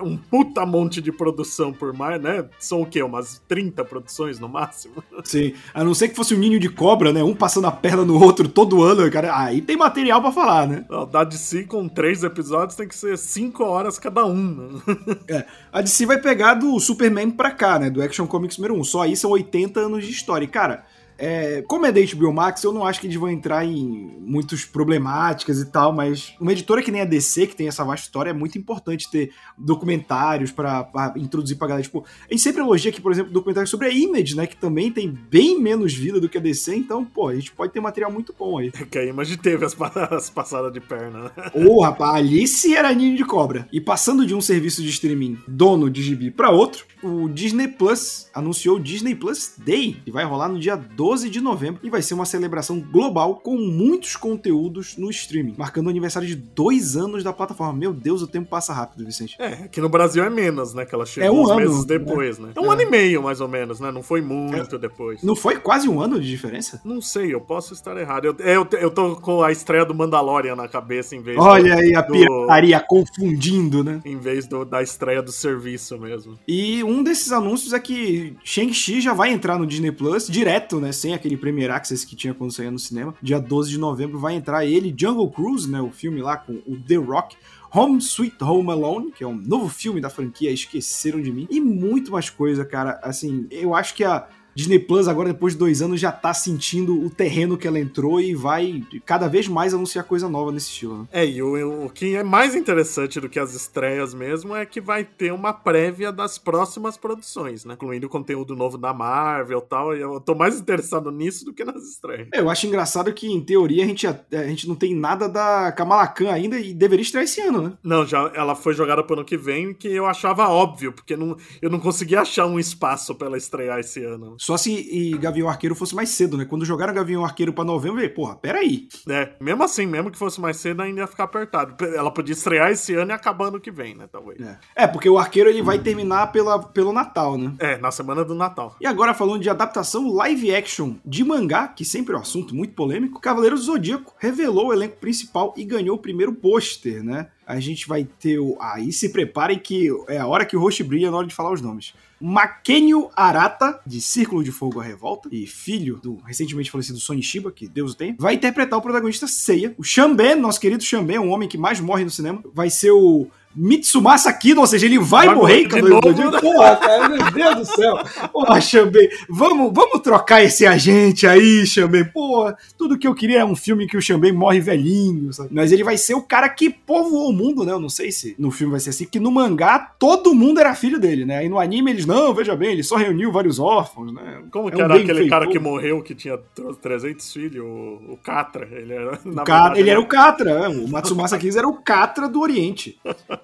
um 0.00 0.16
puta 0.16 0.64
monte 0.64 1.02
de 1.02 1.12
produção 1.12 1.74
por 1.74 1.92
mais, 1.92 2.21
né? 2.22 2.44
São 2.58 2.82
o 2.82 2.86
quê? 2.86 3.02
Umas 3.02 3.42
30 3.48 3.84
produções 3.84 4.38
no 4.38 4.48
máximo? 4.48 5.02
Sim. 5.24 5.54
A 5.74 5.84
não 5.84 5.94
ser 5.94 6.08
que 6.08 6.16
fosse 6.16 6.34
um 6.34 6.38
ninho 6.38 6.58
de 6.58 6.68
cobra, 6.68 7.12
né? 7.12 7.22
Um 7.22 7.34
passando 7.34 7.66
a 7.66 7.72
perna 7.72 8.04
no 8.04 8.22
outro 8.22 8.48
todo 8.48 8.82
ano, 8.82 9.10
cara. 9.10 9.36
Aí 9.36 9.60
tem 9.60 9.76
material 9.76 10.22
para 10.22 10.32
falar, 10.32 10.66
né? 10.66 10.84
Não, 10.88 11.06
da 11.06 11.24
DC 11.24 11.64
com 11.64 11.88
três 11.88 12.22
episódios 12.22 12.76
tem 12.76 12.88
que 12.88 12.94
ser 12.94 13.18
5 13.18 13.64
horas 13.64 13.98
cada 13.98 14.24
um. 14.24 14.80
é, 15.28 15.44
a 15.72 15.82
DC 15.82 16.06
vai 16.06 16.18
pegar 16.18 16.54
do 16.54 16.78
Superman 16.78 17.30
pra 17.30 17.50
cá, 17.50 17.78
né? 17.78 17.90
Do 17.90 18.02
Action 18.02 18.26
Comics 18.26 18.56
número 18.58 18.78
1. 18.80 18.84
Só 18.84 19.02
aí 19.02 19.16
são 19.16 19.30
80 19.32 19.80
anos 19.80 20.04
de 20.04 20.10
história. 20.10 20.44
E, 20.44 20.48
cara, 20.48 20.84
é, 21.18 21.62
como 21.62 21.86
é 21.86 21.92
da 21.92 22.00
HBO 22.00 22.32
Max, 22.32 22.62
eu 22.62 22.72
não 22.72 22.84
acho 22.84 23.00
que 23.00 23.06
eles 23.06 23.16
vão 23.16 23.30
entrar 23.30 23.64
em 23.64 24.16
muitas 24.20 24.64
problemáticas 24.64 25.60
e 25.60 25.66
tal, 25.66 25.92
mas 25.92 26.34
uma 26.40 26.52
editora 26.52 26.82
que 26.82 26.90
nem 26.90 27.02
a 27.02 27.04
DC, 27.04 27.46
que 27.46 27.56
tem 27.56 27.68
essa 27.68 27.84
vasta 27.84 28.06
história, 28.06 28.30
é 28.30 28.32
muito 28.32 28.58
importante 28.58 29.10
ter 29.10 29.32
documentários 29.56 30.50
para 30.50 31.14
introduzir 31.16 31.56
pra 31.56 31.68
galera. 31.68 31.82
Tipo, 31.82 32.04
a 32.28 32.32
gente 32.32 32.42
sempre 32.42 32.60
elogia 32.60 32.90
aqui, 32.90 33.00
por 33.00 33.12
exemplo, 33.12 33.32
documentários 33.32 33.70
sobre 33.70 33.86
a 33.86 33.90
Image, 33.90 34.36
né? 34.36 34.46
Que 34.46 34.56
também 34.56 34.90
tem 34.90 35.08
bem 35.08 35.60
menos 35.60 35.92
vida 35.94 36.20
do 36.20 36.28
que 36.28 36.38
a 36.38 36.40
DC, 36.40 36.74
então, 36.74 37.04
pô, 37.04 37.28
a 37.28 37.34
gente 37.34 37.52
pode 37.52 37.72
ter 37.72 37.80
material 37.80 38.10
muito 38.10 38.34
bom 38.36 38.58
aí. 38.58 38.72
É 38.80 38.84
que 38.86 38.98
a 38.98 39.04
Image 39.04 39.36
teve 39.36 39.64
as, 39.64 39.76
as 40.10 40.30
passadas 40.30 40.72
de 40.72 40.80
perna, 40.80 41.24
né? 41.24 41.30
Ô, 41.54 41.76
oh, 41.76 41.82
rapaz, 41.82 42.16
ali 42.16 42.46
sim 42.46 42.74
era 42.74 42.92
ninho 42.92 43.16
de 43.16 43.24
cobra. 43.24 43.68
E 43.72 43.80
passando 43.80 44.26
de 44.26 44.34
um 44.34 44.40
serviço 44.40 44.82
de 44.82 44.88
streaming 44.88 45.38
dono 45.46 45.90
de 45.90 46.02
gibi 46.02 46.30
para 46.30 46.50
outro, 46.50 46.84
o 47.02 47.28
Disney 47.28 47.68
Plus 47.68 48.28
anunciou 48.32 48.76
o 48.76 48.80
Disney 48.80 49.14
Plus 49.14 49.54
Day, 49.58 50.00
que 50.04 50.10
vai 50.10 50.24
rolar 50.24 50.48
no 50.48 50.58
dia 50.58 50.76
12 50.76 51.11
de 51.20 51.40
novembro 51.40 51.80
e 51.82 51.90
vai 51.90 52.02
ser 52.02 52.14
uma 52.14 52.24
celebração 52.24 52.80
global 52.80 53.36
com 53.36 53.56
muitos 53.56 54.16
conteúdos 54.16 54.96
no 54.96 55.10
streaming, 55.10 55.54
marcando 55.56 55.86
o 55.86 55.90
aniversário 55.90 56.26
de 56.26 56.34
dois 56.34 56.96
anos 56.96 57.22
da 57.22 57.32
plataforma. 57.32 57.72
Meu 57.72 57.92
Deus, 57.92 58.22
o 58.22 58.26
tempo 58.26 58.48
passa 58.48 58.72
rápido, 58.72 59.04
Vicente. 59.04 59.36
É, 59.38 59.64
aqui 59.64 59.80
no 59.80 59.88
Brasil 59.88 60.24
é 60.24 60.30
menos, 60.30 60.74
né? 60.74 60.84
Que 60.84 60.94
ela 60.94 61.06
chegou 61.06 61.28
é 61.28 61.30
um 61.30 61.42
uns 61.42 61.50
ano, 61.50 61.60
meses 61.60 61.80
né? 61.80 61.98
depois, 61.98 62.38
né? 62.38 62.46
né? 62.46 62.52
É 62.56 62.60
um 62.60 62.66
é. 62.66 62.72
ano 62.72 62.82
e 62.82 62.86
meio, 62.86 63.22
mais 63.22 63.40
ou 63.40 63.48
menos, 63.48 63.80
né? 63.80 63.90
Não 63.90 64.02
foi 64.02 64.20
muito 64.20 64.76
é. 64.76 64.78
depois. 64.78 65.22
Não 65.22 65.36
foi 65.36 65.58
quase 65.58 65.88
um 65.88 66.00
ano 66.00 66.20
de 66.20 66.28
diferença? 66.28 66.80
Não 66.84 67.00
sei, 67.00 67.34
eu 67.34 67.40
posso 67.40 67.74
estar 67.74 67.96
errado. 67.96 68.26
Eu, 68.26 68.36
eu, 68.38 68.68
eu 68.78 68.90
tô 68.90 69.16
com 69.16 69.42
a 69.42 69.52
estreia 69.52 69.84
do 69.84 69.94
Mandalorian 69.94 70.56
na 70.56 70.68
cabeça 70.68 71.14
em 71.14 71.22
vez 71.22 71.38
Olha 71.38 71.74
do, 71.74 71.80
aí 71.80 71.94
a 71.94 72.02
pirataria 72.02 72.78
do, 72.78 72.86
confundindo, 72.86 73.84
né? 73.84 74.00
Em 74.04 74.16
vez 74.16 74.46
do, 74.46 74.64
da 74.64 74.82
estreia 74.82 75.22
do 75.22 75.32
serviço 75.32 75.98
mesmo. 75.98 76.38
E 76.46 76.82
um 76.84 77.02
desses 77.02 77.32
anúncios 77.32 77.72
é 77.72 77.80
que 77.80 78.36
Shang-Chi 78.44 79.00
já 79.00 79.12
vai 79.12 79.30
entrar 79.30 79.58
no 79.58 79.66
Disney 79.66 79.92
Plus 79.92 80.26
direto, 80.26 80.80
né? 80.80 80.91
Sem 80.92 81.14
aquele 81.14 81.36
Premier 81.36 81.70
Access 81.70 82.06
que 82.06 82.14
tinha 82.14 82.34
quando 82.34 82.52
saía 82.52 82.70
no 82.70 82.78
cinema. 82.78 83.14
Dia 83.22 83.40
12 83.40 83.70
de 83.70 83.78
novembro 83.78 84.18
vai 84.18 84.34
entrar 84.34 84.64
ele, 84.64 84.94
Jungle 84.96 85.30
Cruise, 85.30 85.68
né? 85.70 85.80
O 85.80 85.90
filme 85.90 86.20
lá 86.20 86.36
com 86.36 86.60
o 86.66 86.78
The 86.78 86.96
Rock. 86.96 87.36
Home 87.74 87.98
Sweet 87.98 88.36
Home 88.44 88.70
Alone, 88.70 89.12
que 89.12 89.24
é 89.24 89.26
um 89.26 89.34
novo 89.34 89.68
filme 89.70 89.98
da 89.98 90.10
franquia 90.10 90.50
Esqueceram 90.50 91.22
de 91.22 91.32
Mim, 91.32 91.48
e 91.50 91.58
muito 91.58 92.12
mais 92.12 92.28
coisa, 92.28 92.66
cara. 92.66 93.00
Assim, 93.02 93.46
eu 93.50 93.74
acho 93.74 93.94
que 93.94 94.04
a 94.04 94.28
Disney 94.54 94.78
Plus, 94.78 95.08
agora 95.08 95.32
depois 95.32 95.54
de 95.54 95.58
dois 95.58 95.82
anos, 95.82 96.00
já 96.00 96.12
tá 96.12 96.34
sentindo 96.34 97.04
o 97.04 97.10
terreno 97.10 97.56
que 97.56 97.66
ela 97.66 97.78
entrou 97.78 98.20
e 98.20 98.34
vai 98.34 98.82
cada 99.04 99.28
vez 99.28 99.48
mais 99.48 99.74
anunciar 99.74 100.04
coisa 100.04 100.28
nova 100.28 100.52
nesse 100.52 100.68
estilo. 100.68 100.98
Né? 100.98 101.08
É, 101.12 101.26
e 101.26 101.42
o, 101.42 101.86
o, 101.86 101.90
que 101.90 102.16
é 102.16 102.22
mais 102.22 102.54
interessante 102.54 103.20
do 103.20 103.28
que 103.28 103.38
as 103.38 103.54
estreias 103.54 104.14
mesmo 104.14 104.54
é 104.54 104.66
que 104.66 104.80
vai 104.80 105.04
ter 105.04 105.32
uma 105.32 105.52
prévia 105.52 106.12
das 106.12 106.38
próximas 106.38 106.96
produções, 106.96 107.64
né? 107.64 107.74
Incluindo 107.74 108.08
conteúdo 108.08 108.54
novo 108.54 108.76
da 108.76 108.92
Marvel 108.92 109.58
e 109.58 109.68
tal. 109.68 109.96
E 109.96 110.00
eu 110.00 110.20
tô 110.20 110.34
mais 110.34 110.58
interessado 110.58 111.10
nisso 111.10 111.44
do 111.44 111.52
que 111.52 111.64
nas 111.64 111.82
estreias. 111.84 112.28
É, 112.32 112.40
eu 112.40 112.50
acho 112.50 112.66
engraçado 112.66 113.12
que, 113.12 113.26
em 113.26 113.40
teoria, 113.40 113.84
a 113.84 113.86
gente, 113.86 114.06
a, 114.06 114.20
a 114.32 114.46
gente 114.46 114.68
não 114.68 114.74
tem 114.74 114.94
nada 114.94 115.28
da 115.28 115.72
Kamala 115.72 116.06
Khan 116.06 116.30
ainda 116.30 116.58
e 116.58 116.74
deveria 116.74 117.02
estrear 117.02 117.24
esse 117.24 117.40
ano, 117.40 117.62
né? 117.62 117.72
Não, 117.82 118.06
já 118.06 118.30
ela 118.34 118.54
foi 118.54 118.74
jogada 118.74 119.02
pro 119.02 119.14
ano 119.14 119.24
que 119.24 119.36
vem, 119.36 119.72
que 119.72 119.88
eu 119.88 120.06
achava 120.06 120.48
óbvio, 120.48 120.92
porque 120.92 121.16
não, 121.16 121.36
eu 121.60 121.70
não 121.70 121.78
conseguia 121.78 122.20
achar 122.20 122.46
um 122.46 122.58
espaço 122.58 123.14
para 123.14 123.28
ela 123.28 123.36
estrear 123.36 123.78
esse 123.78 124.04
ano. 124.04 124.36
Só 124.42 124.56
se 124.56 124.72
e 124.72 125.16
Gavião 125.18 125.48
Arqueiro 125.48 125.72
fosse 125.76 125.94
mais 125.94 126.08
cedo, 126.08 126.36
né? 126.36 126.44
Quando 126.44 126.64
jogaram 126.64 126.92
Gavião 126.92 127.24
Arqueiro 127.24 127.52
pra 127.52 127.62
novembro, 127.62 127.98
eu 127.98 128.02
falei, 128.02 128.08
porra, 128.08 128.34
peraí. 128.34 128.88
É, 129.08 129.34
mesmo 129.40 129.62
assim, 129.62 129.86
mesmo 129.86 130.10
que 130.10 130.18
fosse 130.18 130.40
mais 130.40 130.56
cedo, 130.56 130.82
ainda 130.82 131.02
ia 131.02 131.06
ficar 131.06 131.24
apertado. 131.24 131.76
Ela 131.94 132.10
podia 132.10 132.32
estrear 132.32 132.72
esse 132.72 132.92
ano 132.92 133.12
e 133.12 133.14
acabar 133.14 133.46
ano 133.46 133.60
que 133.60 133.70
vem, 133.70 133.94
né? 133.94 134.08
Talvez. 134.10 134.40
É, 134.40 134.58
é 134.74 134.86
porque 134.88 135.08
o 135.08 135.16
Arqueiro 135.16 135.48
ele 135.48 135.62
vai 135.62 135.78
terminar 135.78 136.32
pela, 136.32 136.58
pelo 136.58 136.92
Natal, 136.92 137.38
né? 137.38 137.54
É, 137.60 137.78
na 137.78 137.92
semana 137.92 138.24
do 138.24 138.34
Natal. 138.34 138.74
E 138.80 138.86
agora 138.86 139.14
falando 139.14 139.40
de 139.40 139.48
adaptação 139.48 140.12
live 140.12 140.52
action 140.52 140.94
de 141.06 141.22
mangá, 141.22 141.68
que 141.68 141.84
sempre 141.84 142.12
é 142.12 142.18
um 142.18 142.22
assunto 142.22 142.52
muito 142.52 142.74
polêmico, 142.74 143.20
Cavaleiro 143.20 143.54
do 143.54 143.62
Zodíaco 143.62 144.12
revelou 144.18 144.70
o 144.70 144.72
elenco 144.72 144.96
principal 144.96 145.54
e 145.56 145.62
ganhou 145.62 145.94
o 145.94 146.00
primeiro 146.00 146.32
pôster, 146.32 147.00
né? 147.04 147.28
A 147.52 147.60
gente 147.60 147.86
vai 147.86 148.04
ter 148.18 148.38
o. 148.38 148.56
Aí 148.58 148.90
se 148.92 149.10
preparem 149.10 149.58
que 149.58 149.88
é 150.08 150.16
a 150.16 150.26
hora 150.26 150.46
que 150.46 150.56
o 150.56 150.60
rosto 150.60 150.82
brilha 150.82 151.10
na 151.10 151.18
hora 151.18 151.26
de 151.26 151.34
falar 151.34 151.52
os 151.52 151.60
nomes. 151.60 151.92
Makenio 152.18 153.10
Arata, 153.16 153.80
de 153.84 154.00
Círculo 154.00 154.42
de 154.42 154.52
Fogo 154.52 154.80
à 154.80 154.84
Revolta, 154.84 155.28
e 155.30 155.46
filho 155.46 155.96
do 155.96 156.16
recentemente 156.24 156.70
falecido 156.70 156.98
Sony 156.98 157.22
Shiba, 157.22 157.50
que 157.50 157.68
Deus 157.68 157.92
o 157.92 157.96
tenha, 157.96 158.14
vai 158.18 158.34
interpretar 158.34 158.78
o 158.78 158.82
protagonista 158.82 159.26
Seiya. 159.26 159.74
O 159.76 159.82
Shamben, 159.82 160.36
nosso 160.36 160.60
querido 160.60 160.82
Shamben, 160.82 161.18
um 161.18 161.30
homem 161.30 161.48
que 161.48 161.58
mais 161.58 161.80
morre 161.80 162.04
no 162.04 162.10
cinema, 162.10 162.42
vai 162.54 162.70
ser 162.70 162.92
o 162.92 163.26
Mitsumasa 163.54 164.32
Kido, 164.32 164.60
ou 164.60 164.66
seja, 164.66 164.86
ele 164.86 164.98
vai, 164.98 165.26
vai 165.26 165.34
morrer, 165.34 165.68
de 165.68 165.82
novo, 165.82 166.08
né? 166.08 166.40
Porra, 166.40 166.76
cara, 166.76 167.08
meu 167.08 167.30
Deus 167.30 167.56
do 167.56 167.64
céu. 167.64 167.94
Porra, 168.32 168.60
Xambém, 168.60 169.08
vamos, 169.28 169.72
vamos 169.74 170.00
trocar 170.00 170.42
esse 170.42 170.66
agente 170.66 171.26
aí, 171.26 171.66
Xambém. 171.66 172.04
Porra, 172.04 172.56
tudo 172.78 172.98
que 172.98 173.06
eu 173.06 173.14
queria 173.14 173.40
é 173.40 173.44
um 173.44 173.56
filme 173.56 173.86
que 173.86 173.96
o 173.96 174.02
Xambém 174.02 174.32
morre 174.32 174.60
velhinho, 174.60 175.32
sabe? 175.32 175.50
Mas 175.52 175.72
ele 175.72 175.84
vai 175.84 175.96
ser 175.96 176.14
o 176.14 176.22
cara 176.22 176.48
que 176.48 176.70
povoou 176.70 177.30
o 177.30 177.32
mundo, 177.32 177.64
né? 177.64 177.72
Eu 177.72 177.80
não 177.80 177.88
sei 177.88 178.10
se 178.10 178.34
no 178.38 178.50
filme 178.50 178.72
vai 178.72 178.80
ser 178.80 178.90
assim, 178.90 179.04
que 179.04 179.20
no 179.20 179.30
mangá 179.30 179.78
todo 179.98 180.34
mundo 180.34 180.60
era 180.60 180.74
filho 180.74 180.98
dele, 180.98 181.24
né? 181.24 181.44
E 181.44 181.48
no 181.48 181.58
anime 181.58 181.90
eles, 181.90 182.06
não, 182.06 182.32
veja 182.34 182.56
bem, 182.56 182.72
ele 182.72 182.82
só 182.82 182.96
reuniu 182.96 183.30
vários 183.30 183.58
órfãos, 183.58 184.12
né? 184.12 184.42
Como 184.50 184.68
é 184.68 184.72
que 184.72 184.78
um 184.78 184.84
era 184.84 184.96
aquele 184.96 185.28
cara 185.28 185.46
que 185.46 185.58
morreu, 185.58 186.02
que 186.02 186.14
tinha 186.14 186.38
300 186.80 187.32
filhos, 187.32 187.64
o, 187.64 188.12
o 188.12 188.18
Catra? 188.22 188.68
Ele 188.70 188.92
era, 188.92 189.18
o 189.24 189.42
verdade, 189.52 189.80
ele 189.80 189.90
era 189.90 190.00
o 190.00 190.06
Catra, 190.06 190.50
é. 190.50 190.68
o 190.68 190.88
Matsumasa 190.88 191.38
Kido 191.38 191.58
era 191.58 191.68
o 191.68 191.74
Catra 191.74 192.28
do 192.28 192.40
Oriente. 192.40 192.98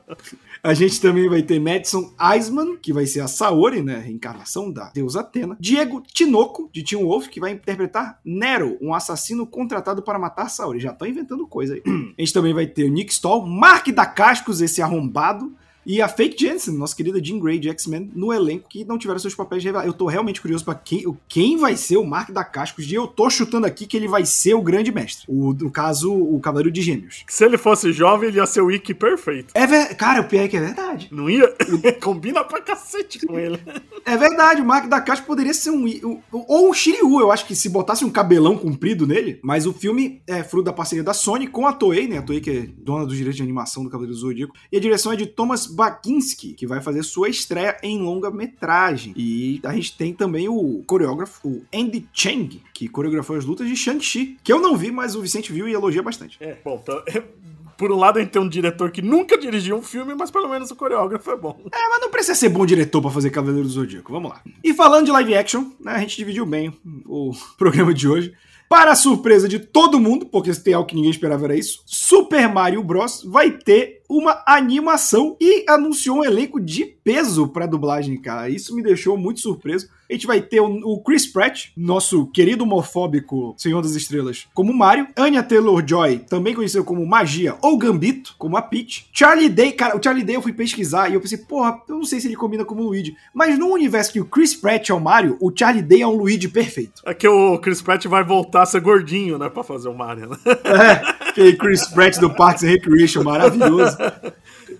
A 0.62 0.74
gente 0.74 1.00
também 1.00 1.28
vai 1.28 1.42
ter 1.42 1.60
Madison 1.60 2.12
Eisman, 2.20 2.76
que 2.76 2.92
vai 2.92 3.06
ser 3.06 3.20
a 3.20 3.28
Saori, 3.28 3.82
né? 3.82 3.98
Reencarnação 3.98 4.72
da 4.72 4.90
deusa 4.90 5.20
Atena. 5.20 5.56
Diego 5.60 6.02
Tinoco, 6.02 6.68
de 6.72 6.82
Teen 6.82 7.02
Wolf, 7.02 7.28
que 7.28 7.40
vai 7.40 7.52
interpretar 7.52 8.20
Nero, 8.24 8.76
um 8.80 8.92
assassino 8.92 9.46
contratado 9.46 10.02
para 10.02 10.18
matar 10.18 10.48
Saori. 10.48 10.80
Já 10.80 10.90
estão 10.90 11.06
inventando 11.06 11.46
coisa 11.46 11.74
aí. 11.74 11.82
A 12.18 12.20
gente 12.20 12.32
também 12.32 12.52
vai 12.52 12.66
ter 12.66 12.84
o 12.84 12.90
Nick 12.90 13.12
Stoll, 13.12 13.46
Mark 13.46 13.88
da 13.88 14.06
Cascos, 14.06 14.60
esse 14.60 14.82
arrombado. 14.82 15.54
E 15.88 16.02
a 16.02 16.06
Fake 16.06 16.36
Jensen, 16.38 16.74
nossa 16.74 16.94
querida 16.94 17.18
Jean 17.18 17.38
Grey 17.38 17.58
de 17.58 17.70
X-Men, 17.70 18.10
no 18.14 18.30
elenco, 18.30 18.68
que 18.68 18.84
não 18.84 18.98
tiveram 18.98 19.18
seus 19.18 19.34
papéis 19.34 19.64
revelados. 19.64 19.90
Eu 19.90 19.96
tô 19.96 20.04
realmente 20.04 20.38
curioso 20.38 20.62
para 20.62 20.74
quem, 20.74 21.02
quem 21.26 21.56
vai 21.56 21.78
ser 21.78 21.96
o 21.96 22.04
Mark 22.04 22.30
da 22.30 22.44
Cascos. 22.44 22.84
E 22.84 22.94
eu 22.94 23.06
tô 23.06 23.30
chutando 23.30 23.66
aqui 23.66 23.86
que 23.86 23.96
ele 23.96 24.06
vai 24.06 24.26
ser 24.26 24.52
o 24.52 24.60
grande 24.60 24.92
mestre. 24.92 25.24
O, 25.26 25.54
no 25.54 25.70
caso, 25.70 26.12
o 26.12 26.38
Cavaleiro 26.40 26.70
de 26.70 26.82
Gêmeos. 26.82 27.24
Se 27.26 27.42
ele 27.42 27.56
fosse 27.56 27.90
jovem, 27.90 28.28
ele 28.28 28.36
ia 28.36 28.44
ser 28.44 28.60
o 28.60 28.70
Ikki 28.70 28.92
perfeito. 28.92 29.54
É 29.54 29.66
ver... 29.66 29.94
Cara, 29.96 30.20
o 30.20 30.24
pior 30.24 30.42
é 30.42 30.48
que 30.48 30.58
é 30.58 30.60
verdade. 30.60 31.08
Não 31.10 31.30
ia? 31.30 31.48
Combina 32.02 32.44
pra 32.44 32.60
cacete 32.60 33.26
com 33.26 33.38
ele. 33.38 33.58
É 34.04 34.14
verdade, 34.14 34.60
o 34.60 34.66
Mark 34.66 34.90
da 34.90 35.00
Cascos 35.00 35.26
poderia 35.26 35.54
ser 35.54 35.70
um. 35.70 35.86
Ou 36.30 36.68
um 36.68 36.74
Shiryu, 36.74 37.18
eu 37.18 37.32
acho 37.32 37.46
que 37.46 37.56
se 37.56 37.70
botasse 37.70 38.04
um 38.04 38.10
cabelão 38.10 38.58
comprido 38.58 39.06
nele. 39.06 39.40
Mas 39.42 39.64
o 39.64 39.72
filme 39.72 40.20
é 40.26 40.44
fruto 40.44 40.66
da 40.66 40.72
parceria 40.74 41.02
da 41.02 41.14
Sony 41.14 41.46
com 41.46 41.66
a 41.66 41.72
Toei, 41.72 42.06
né? 42.06 42.18
A 42.18 42.22
Toei 42.22 42.42
que 42.42 42.50
é 42.50 42.68
dona 42.76 43.06
dos 43.06 43.16
direitos 43.16 43.38
de 43.38 43.42
animação 43.42 43.82
do 43.82 43.88
Cavaleiro 43.88 44.14
do 44.14 44.20
Zodíaco. 44.20 44.54
E 44.70 44.76
a 44.76 44.80
direção 44.80 45.12
é 45.12 45.16
de 45.16 45.26
Thomas 45.26 45.77
Bakinski, 45.78 46.54
que 46.54 46.66
vai 46.66 46.80
fazer 46.80 47.04
sua 47.04 47.28
estreia 47.28 47.78
em 47.84 48.00
longa-metragem. 48.00 49.14
E 49.16 49.60
a 49.62 49.72
gente 49.72 49.96
tem 49.96 50.12
também 50.12 50.48
o 50.48 50.82
coreógrafo, 50.84 51.48
o 51.48 51.64
Andy 51.72 52.04
Chang, 52.12 52.60
que 52.74 52.88
coreografou 52.88 53.36
as 53.36 53.44
lutas 53.44 53.68
de 53.68 53.76
Shang-Chi, 53.76 54.38
que 54.42 54.52
eu 54.52 54.60
não 54.60 54.76
vi, 54.76 54.90
mas 54.90 55.14
o 55.14 55.22
Vicente 55.22 55.52
viu 55.52 55.68
e 55.68 55.72
elogia 55.72 56.02
bastante. 56.02 56.36
É, 56.40 56.56
bom, 56.64 56.80
então, 56.82 57.00
por 57.78 57.92
um 57.92 57.96
lado 57.96 58.18
a 58.18 58.22
gente 58.22 58.32
tem 58.32 58.42
um 58.42 58.48
diretor 58.48 58.90
que 58.90 59.00
nunca 59.00 59.38
dirigiu 59.38 59.76
um 59.76 59.82
filme, 59.82 60.16
mas 60.16 60.32
pelo 60.32 60.48
menos 60.48 60.68
o 60.72 60.74
coreógrafo 60.74 61.30
é 61.30 61.36
bom. 61.36 61.60
É, 61.72 61.88
mas 61.88 62.00
não 62.00 62.10
precisa 62.10 62.34
ser 62.34 62.48
bom 62.48 62.66
diretor 62.66 63.00
para 63.00 63.12
fazer 63.12 63.30
Cavaleiro 63.30 63.68
do 63.68 63.72
Zodíaco. 63.72 64.12
Vamos 64.12 64.32
lá. 64.32 64.42
E 64.64 64.74
falando 64.74 65.04
de 65.04 65.12
live 65.12 65.36
action, 65.36 65.70
né, 65.78 65.92
a 65.92 65.98
gente 66.00 66.16
dividiu 66.16 66.44
bem 66.44 66.76
o 67.06 67.32
programa 67.56 67.94
de 67.94 68.08
hoje. 68.08 68.34
Para 68.68 68.92
a 68.92 68.96
surpresa 68.96 69.48
de 69.48 69.58
todo 69.58 69.98
mundo, 69.98 70.26
porque 70.26 70.52
se 70.52 70.62
tem 70.62 70.74
algo 70.74 70.86
que 70.86 70.94
ninguém 70.94 71.10
esperava 71.10 71.46
era 71.46 71.56
isso, 71.56 71.82
Super 71.86 72.52
Mario 72.52 72.82
Bros. 72.82 73.24
vai 73.24 73.50
ter 73.50 74.02
uma 74.06 74.42
animação 74.46 75.36
e 75.40 75.64
anunciou 75.66 76.18
um 76.18 76.24
elenco 76.24 76.60
de 76.60 76.84
peso 76.84 77.48
para 77.48 77.64
dublagem, 77.64 78.20
cara. 78.20 78.50
Isso 78.50 78.74
me 78.74 78.82
deixou 78.82 79.16
muito 79.16 79.40
surpreso. 79.40 79.88
A 80.08 80.14
gente 80.14 80.26
vai 80.26 80.40
ter 80.40 80.60
o 80.60 81.02
Chris 81.04 81.26
Pratt, 81.26 81.66
nosso 81.76 82.26
querido 82.28 82.64
homofóbico 82.64 83.54
Senhor 83.58 83.82
das 83.82 83.94
Estrelas, 83.94 84.46
como 84.54 84.72
Mario. 84.72 85.06
Anya 85.16 85.42
Taylor-Joy, 85.42 86.20
também 86.20 86.54
conhecido 86.54 86.82
como 86.82 87.06
Magia 87.06 87.56
ou 87.60 87.76
Gambito, 87.76 88.34
como 88.38 88.56
a 88.56 88.62
Peach. 88.62 89.06
Charlie 89.12 89.50
Day, 89.50 89.72
cara, 89.72 89.96
o 89.96 90.02
Charlie 90.02 90.24
Day 90.24 90.36
eu 90.36 90.42
fui 90.42 90.52
pesquisar 90.52 91.10
e 91.10 91.14
eu 91.14 91.20
pensei, 91.20 91.38
porra, 91.38 91.82
eu 91.88 91.96
não 91.96 92.04
sei 92.04 92.20
se 92.20 92.26
ele 92.26 92.36
combina 92.36 92.64
como 92.64 92.82
Luigi. 92.82 93.16
Mas 93.34 93.58
no 93.58 93.68
universo 93.68 94.12
que 94.12 94.20
o 94.20 94.24
Chris 94.24 94.54
Pratt 94.54 94.88
é 94.88 94.94
o 94.94 95.00
Mario, 95.00 95.36
o 95.40 95.52
Charlie 95.54 95.82
Day 95.82 96.00
é 96.00 96.06
um 96.06 96.16
Luigi 96.16 96.48
perfeito. 96.48 97.02
É 97.04 97.12
que 97.12 97.28
o 97.28 97.58
Chris 97.58 97.82
Pratt 97.82 98.06
vai 98.06 98.24
voltar 98.24 98.62
a 98.62 98.66
ser 98.66 98.80
gordinho, 98.80 99.38
né, 99.38 99.50
pra 99.50 99.62
fazer 99.62 99.88
o 99.88 99.94
Mario, 99.94 100.30
né? 100.30 100.36
É, 100.68 101.28
aquele 101.28 101.56
Chris 101.56 101.86
Pratt 101.88 102.18
do 102.18 102.34
Parks 102.34 102.62
and 102.62 102.68
Recreation, 102.68 103.22
maravilhoso. 103.22 103.96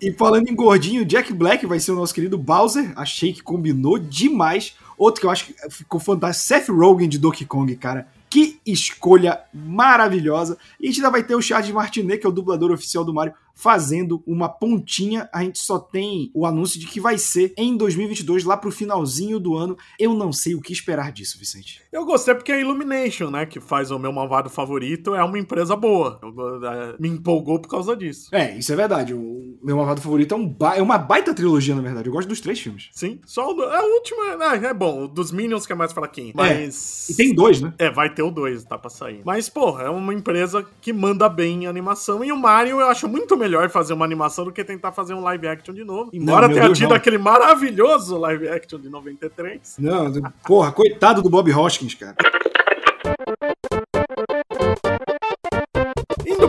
E 0.01 0.13
falando 0.13 0.49
em 0.49 0.55
gordinho, 0.55 1.05
Jack 1.05 1.33
Black 1.33 1.67
vai 1.67 1.81
ser 1.81 1.93
o 1.93 1.97
nosso 1.97 2.15
querido 2.15 2.39
Bowser. 2.39 2.93
Achei 2.97 3.33
que 3.33 3.43
combinou 3.43 3.99
demais. 3.99 4.75
Outro 4.99 5.21
que 5.21 5.27
eu 5.27 5.31
acho 5.31 5.47
que 5.47 5.55
ficou 5.71 6.01
fantástico, 6.01 6.49
Seth 6.49 6.69
Rogen 6.69 7.09
de 7.09 7.19
Donkey 7.19 7.45
Kong, 7.45 7.75
cara. 7.77 8.09
Que 8.29 8.61
escolha 8.67 9.41
maravilhosa. 9.55 10.59
E 10.79 10.85
a 10.85 10.87
gente 10.89 10.99
ainda 10.99 11.11
vai 11.11 11.23
ter 11.23 11.35
o 11.35 11.41
Charles 11.41 11.71
Martinet, 11.71 12.19
que 12.19 12.27
é 12.27 12.29
o 12.29 12.33
dublador 12.33 12.73
oficial 12.73 13.05
do 13.05 13.15
Mario, 13.15 13.33
fazendo 13.59 14.23
uma 14.25 14.49
pontinha. 14.49 15.29
A 15.33 15.43
gente 15.43 15.59
só 15.59 15.79
tem 15.81 16.31
o 16.33 16.47
anúncio 16.47 16.79
de 16.79 16.87
que 16.87 17.01
vai 17.01 17.19
ser 17.19 17.53
em 17.57 17.77
2022, 17.77 18.45
lá 18.45 18.57
pro 18.57 18.71
finalzinho 18.71 19.41
do 19.41 19.57
ano. 19.57 19.77
Eu 19.99 20.15
não 20.15 20.33
sei 20.33 20.55
o 20.55 20.61
que 20.61 20.73
esperar 20.73 21.11
disso, 21.11 21.39
Vicente. 21.39 21.83
Eu 21.93 22.05
gostei 22.05 22.35
porque 22.35 22.53
a 22.53 22.61
Illumination, 22.61 23.31
né, 23.31 23.45
que 23.45 23.59
faz 23.59 23.91
o 23.91 23.99
meu 23.99 24.13
malvado 24.13 24.49
favorito, 24.49 25.15
é 25.15 25.25
uma 25.25 25.39
empresa 25.39 25.75
boa. 25.75 26.21
Eu, 26.23 26.65
é, 26.65 26.97
me 27.01 27.09
empolgou 27.09 27.59
por 27.59 27.69
causa 27.69 27.97
disso. 27.97 28.29
É, 28.33 28.57
isso 28.57 28.73
é 28.73 28.77
verdade. 28.77 29.13
O 29.13 29.59
meu 29.63 29.77
malvado 29.77 30.01
favorito 30.01 30.35
é, 30.35 30.37
um 30.37 30.49
ba... 30.49 30.77
é 30.77 30.83
uma 30.83 30.97
baita 30.97 31.35
trilogia, 31.35 31.75
na 31.75 31.83
verdade. 31.83 32.09
Eu 32.09 32.13
gosto 32.13 32.29
dos 32.29 32.41
três 32.41 32.61
filmes. 32.61 32.91
Sim, 32.93 33.19
só 33.27 33.53
o, 33.53 33.61
a 33.63 33.83
última 33.83 34.55
é, 34.55 34.67
é 34.67 34.75
bom. 34.75 35.05
O 35.05 35.09
dos 35.09 35.33
Minions 35.33 35.67
que 35.67 35.73
é 35.73 35.77
mais 35.77 35.93
fraquinho. 35.93 36.31
É, 36.31 36.33
mas. 36.37 37.09
É. 37.11 37.13
E 37.13 37.17
tem 37.17 37.35
dois, 37.35 37.61
né? 37.61 37.75
É, 37.77 37.91
vai 37.91 38.15
ter 38.15 38.23
o 38.23 38.31
dois, 38.31 38.65
tá 38.65 38.79
pra 38.79 38.89
sair. 38.89 39.23
Mas, 39.25 39.49
pô, 39.49 39.81
é 39.81 39.91
uma 39.91 40.15
empresa 40.15 40.65
que 40.81 40.93
manda 40.93 41.29
bem 41.29 41.65
em 41.65 41.67
animação. 41.67 42.25
E 42.25 42.31
o 42.31 42.37
Mario 42.37 42.81
eu 42.81 42.87
acho 42.87 43.09
muito 43.09 43.37
melhor 43.37 43.48
fazer 43.69 43.93
uma 43.93 44.05
animação 44.05 44.45
do 44.45 44.53
que 44.53 44.65
tentar 44.65 44.93
fazer 44.93 45.15
um 45.15 45.21
live 45.21 45.47
action 45.49 45.75
de 45.75 45.85
novo. 45.85 46.11
Embora 46.13 46.47
não, 46.47 46.55
tenha 46.55 46.67
Deus 46.67 46.79
tido 46.79 46.91
não. 46.91 46.97
aquele 46.97 47.19
maravilhoso 47.19 48.17
live 48.19 48.49
action 48.49 48.79
de 48.79 48.89
93. 48.89 49.77
Não, 49.79 50.13
porra, 50.47 50.73
coitado 50.73 51.23
do 51.23 51.31
Bob 51.31 51.53
Hoskins, 51.53 51.95
cara. 51.95 52.17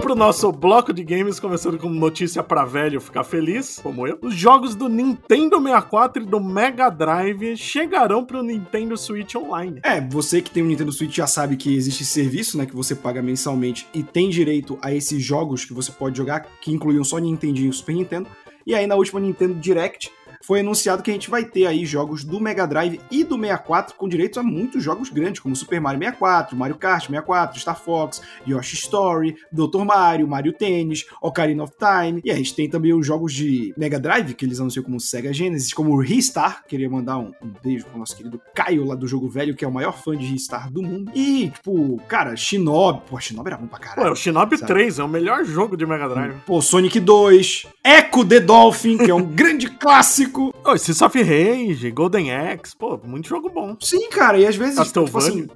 Pro 0.09 0.15
nosso 0.15 0.51
bloco 0.51 0.91
de 0.91 1.03
games, 1.03 1.39
começando 1.39 1.77
com 1.77 1.87
notícia 1.87 2.41
pra 2.41 2.65
velho 2.65 2.99
ficar 2.99 3.23
feliz, 3.23 3.79
como 3.79 4.07
eu. 4.07 4.17
Os 4.23 4.33
jogos 4.33 4.73
do 4.73 4.89
Nintendo 4.89 5.61
64 5.61 6.23
e 6.23 6.25
do 6.25 6.39
Mega 6.39 6.89
Drive 6.89 7.55
chegarão 7.55 8.25
pro 8.25 8.41
Nintendo 8.41 8.97
Switch 8.97 9.35
Online. 9.35 9.79
É, 9.83 10.01
você 10.01 10.41
que 10.41 10.49
tem 10.49 10.63
um 10.63 10.65
Nintendo 10.65 10.91
Switch 10.91 11.15
já 11.15 11.27
sabe 11.27 11.55
que 11.57 11.75
existe 11.75 12.01
esse 12.01 12.11
serviço, 12.11 12.57
né, 12.57 12.65
que 12.65 12.75
você 12.75 12.95
paga 12.95 13.21
mensalmente 13.21 13.87
e 13.93 14.01
tem 14.01 14.31
direito 14.31 14.79
a 14.81 14.91
esses 14.91 15.23
jogos 15.23 15.63
que 15.63 15.75
você 15.75 15.91
pode 15.91 16.17
jogar, 16.17 16.47
que 16.59 16.71
incluíam 16.71 17.03
só 17.03 17.19
Nintendinho 17.19 17.69
e 17.69 17.73
Super 17.73 17.93
Nintendo. 17.93 18.27
E 18.65 18.73
aí 18.73 18.87
na 18.87 18.95
última 18.95 19.19
Nintendo 19.19 19.53
Direct, 19.53 20.11
foi 20.41 20.61
anunciado 20.61 21.03
que 21.03 21.11
a 21.11 21.13
gente 21.13 21.29
vai 21.29 21.43
ter 21.43 21.65
aí 21.65 21.85
jogos 21.85 22.23
do 22.23 22.39
Mega 22.39 22.65
Drive 22.65 22.99
e 23.11 23.23
do 23.23 23.35
64 23.35 23.95
com 23.95 24.07
direitos 24.07 24.37
a 24.37 24.43
muitos 24.43 24.83
jogos 24.83 25.09
grandes, 25.09 25.39
como 25.41 25.55
Super 25.55 25.81
Mario 25.81 25.99
64, 25.99 26.55
Mario 26.55 26.77
Kart 26.77 27.07
64, 27.07 27.59
Star 27.59 27.79
Fox, 27.79 28.21
Yoshi 28.47 28.75
Story, 28.75 29.35
Dr. 29.51 29.83
Mario, 29.85 30.27
Mario 30.27 30.53
Tennis, 30.53 31.05
Ocarina 31.21 31.63
of 31.63 31.73
Time. 31.77 32.21
E 32.23 32.31
a 32.31 32.35
gente 32.35 32.55
tem 32.55 32.69
também 32.69 32.93
os 32.93 33.05
jogos 33.05 33.33
de 33.33 33.73
Mega 33.77 33.99
Drive, 33.99 34.33
que 34.33 34.45
eles 34.45 34.59
anunciam 34.59 34.83
como 34.83 34.99
Sega 34.99 35.33
Genesis, 35.33 35.73
como 35.73 35.91
o 35.91 36.01
Ristar. 36.01 36.63
Queria 36.67 36.89
mandar 36.89 37.17
um, 37.17 37.31
um 37.41 37.51
beijo 37.61 37.85
pro 37.85 37.99
nosso 37.99 38.15
querido 38.15 38.41
Caio 38.55 38.85
lá 38.85 38.95
do 38.95 39.07
jogo 39.07 39.29
velho, 39.29 39.55
que 39.55 39.65
é 39.65 39.67
o 39.67 39.71
maior 39.71 39.97
fã 39.97 40.15
de 40.15 40.25
Ristar 40.25 40.71
do 40.71 40.81
mundo. 40.81 41.11
E, 41.13 41.49
tipo, 41.49 41.97
cara, 42.07 42.35
Shinobi. 42.35 43.01
Pô, 43.09 43.19
Shinobi 43.19 43.49
era 43.49 43.57
bom 43.57 43.67
pra 43.67 43.79
caralho. 43.79 44.07
Pô, 44.07 44.13
o 44.13 44.15
Shinobi 44.15 44.57
sabe? 44.57 44.67
3 44.67 44.99
é 44.99 45.03
o 45.03 45.07
melhor 45.07 45.43
jogo 45.43 45.75
de 45.75 45.85
Mega 45.85 46.07
Drive. 46.07 46.35
Pô, 46.45 46.61
Sonic 46.61 46.99
2, 46.99 47.67
Echo 47.83 48.25
the 48.25 48.39
Dolphin, 48.39 48.97
que 48.97 49.11
é 49.11 49.15
um 49.15 49.25
grande 49.35 49.69
clássico 49.69 50.28
clássico. 50.29 50.53
Oh, 50.63 50.73
Streets 50.75 51.01
of 51.01 51.21
Rage, 51.21 51.91
Golden 51.91 52.31
Axe, 52.31 52.75
pô, 52.75 52.99
muito 53.03 53.27
jogo 53.27 53.49
bom. 53.49 53.75
Sim, 53.79 54.09
cara, 54.09 54.37
e 54.37 54.45
às 54.45 54.55
vezes, 54.55 54.91
tipo 54.91 55.17
assim, 55.17 55.47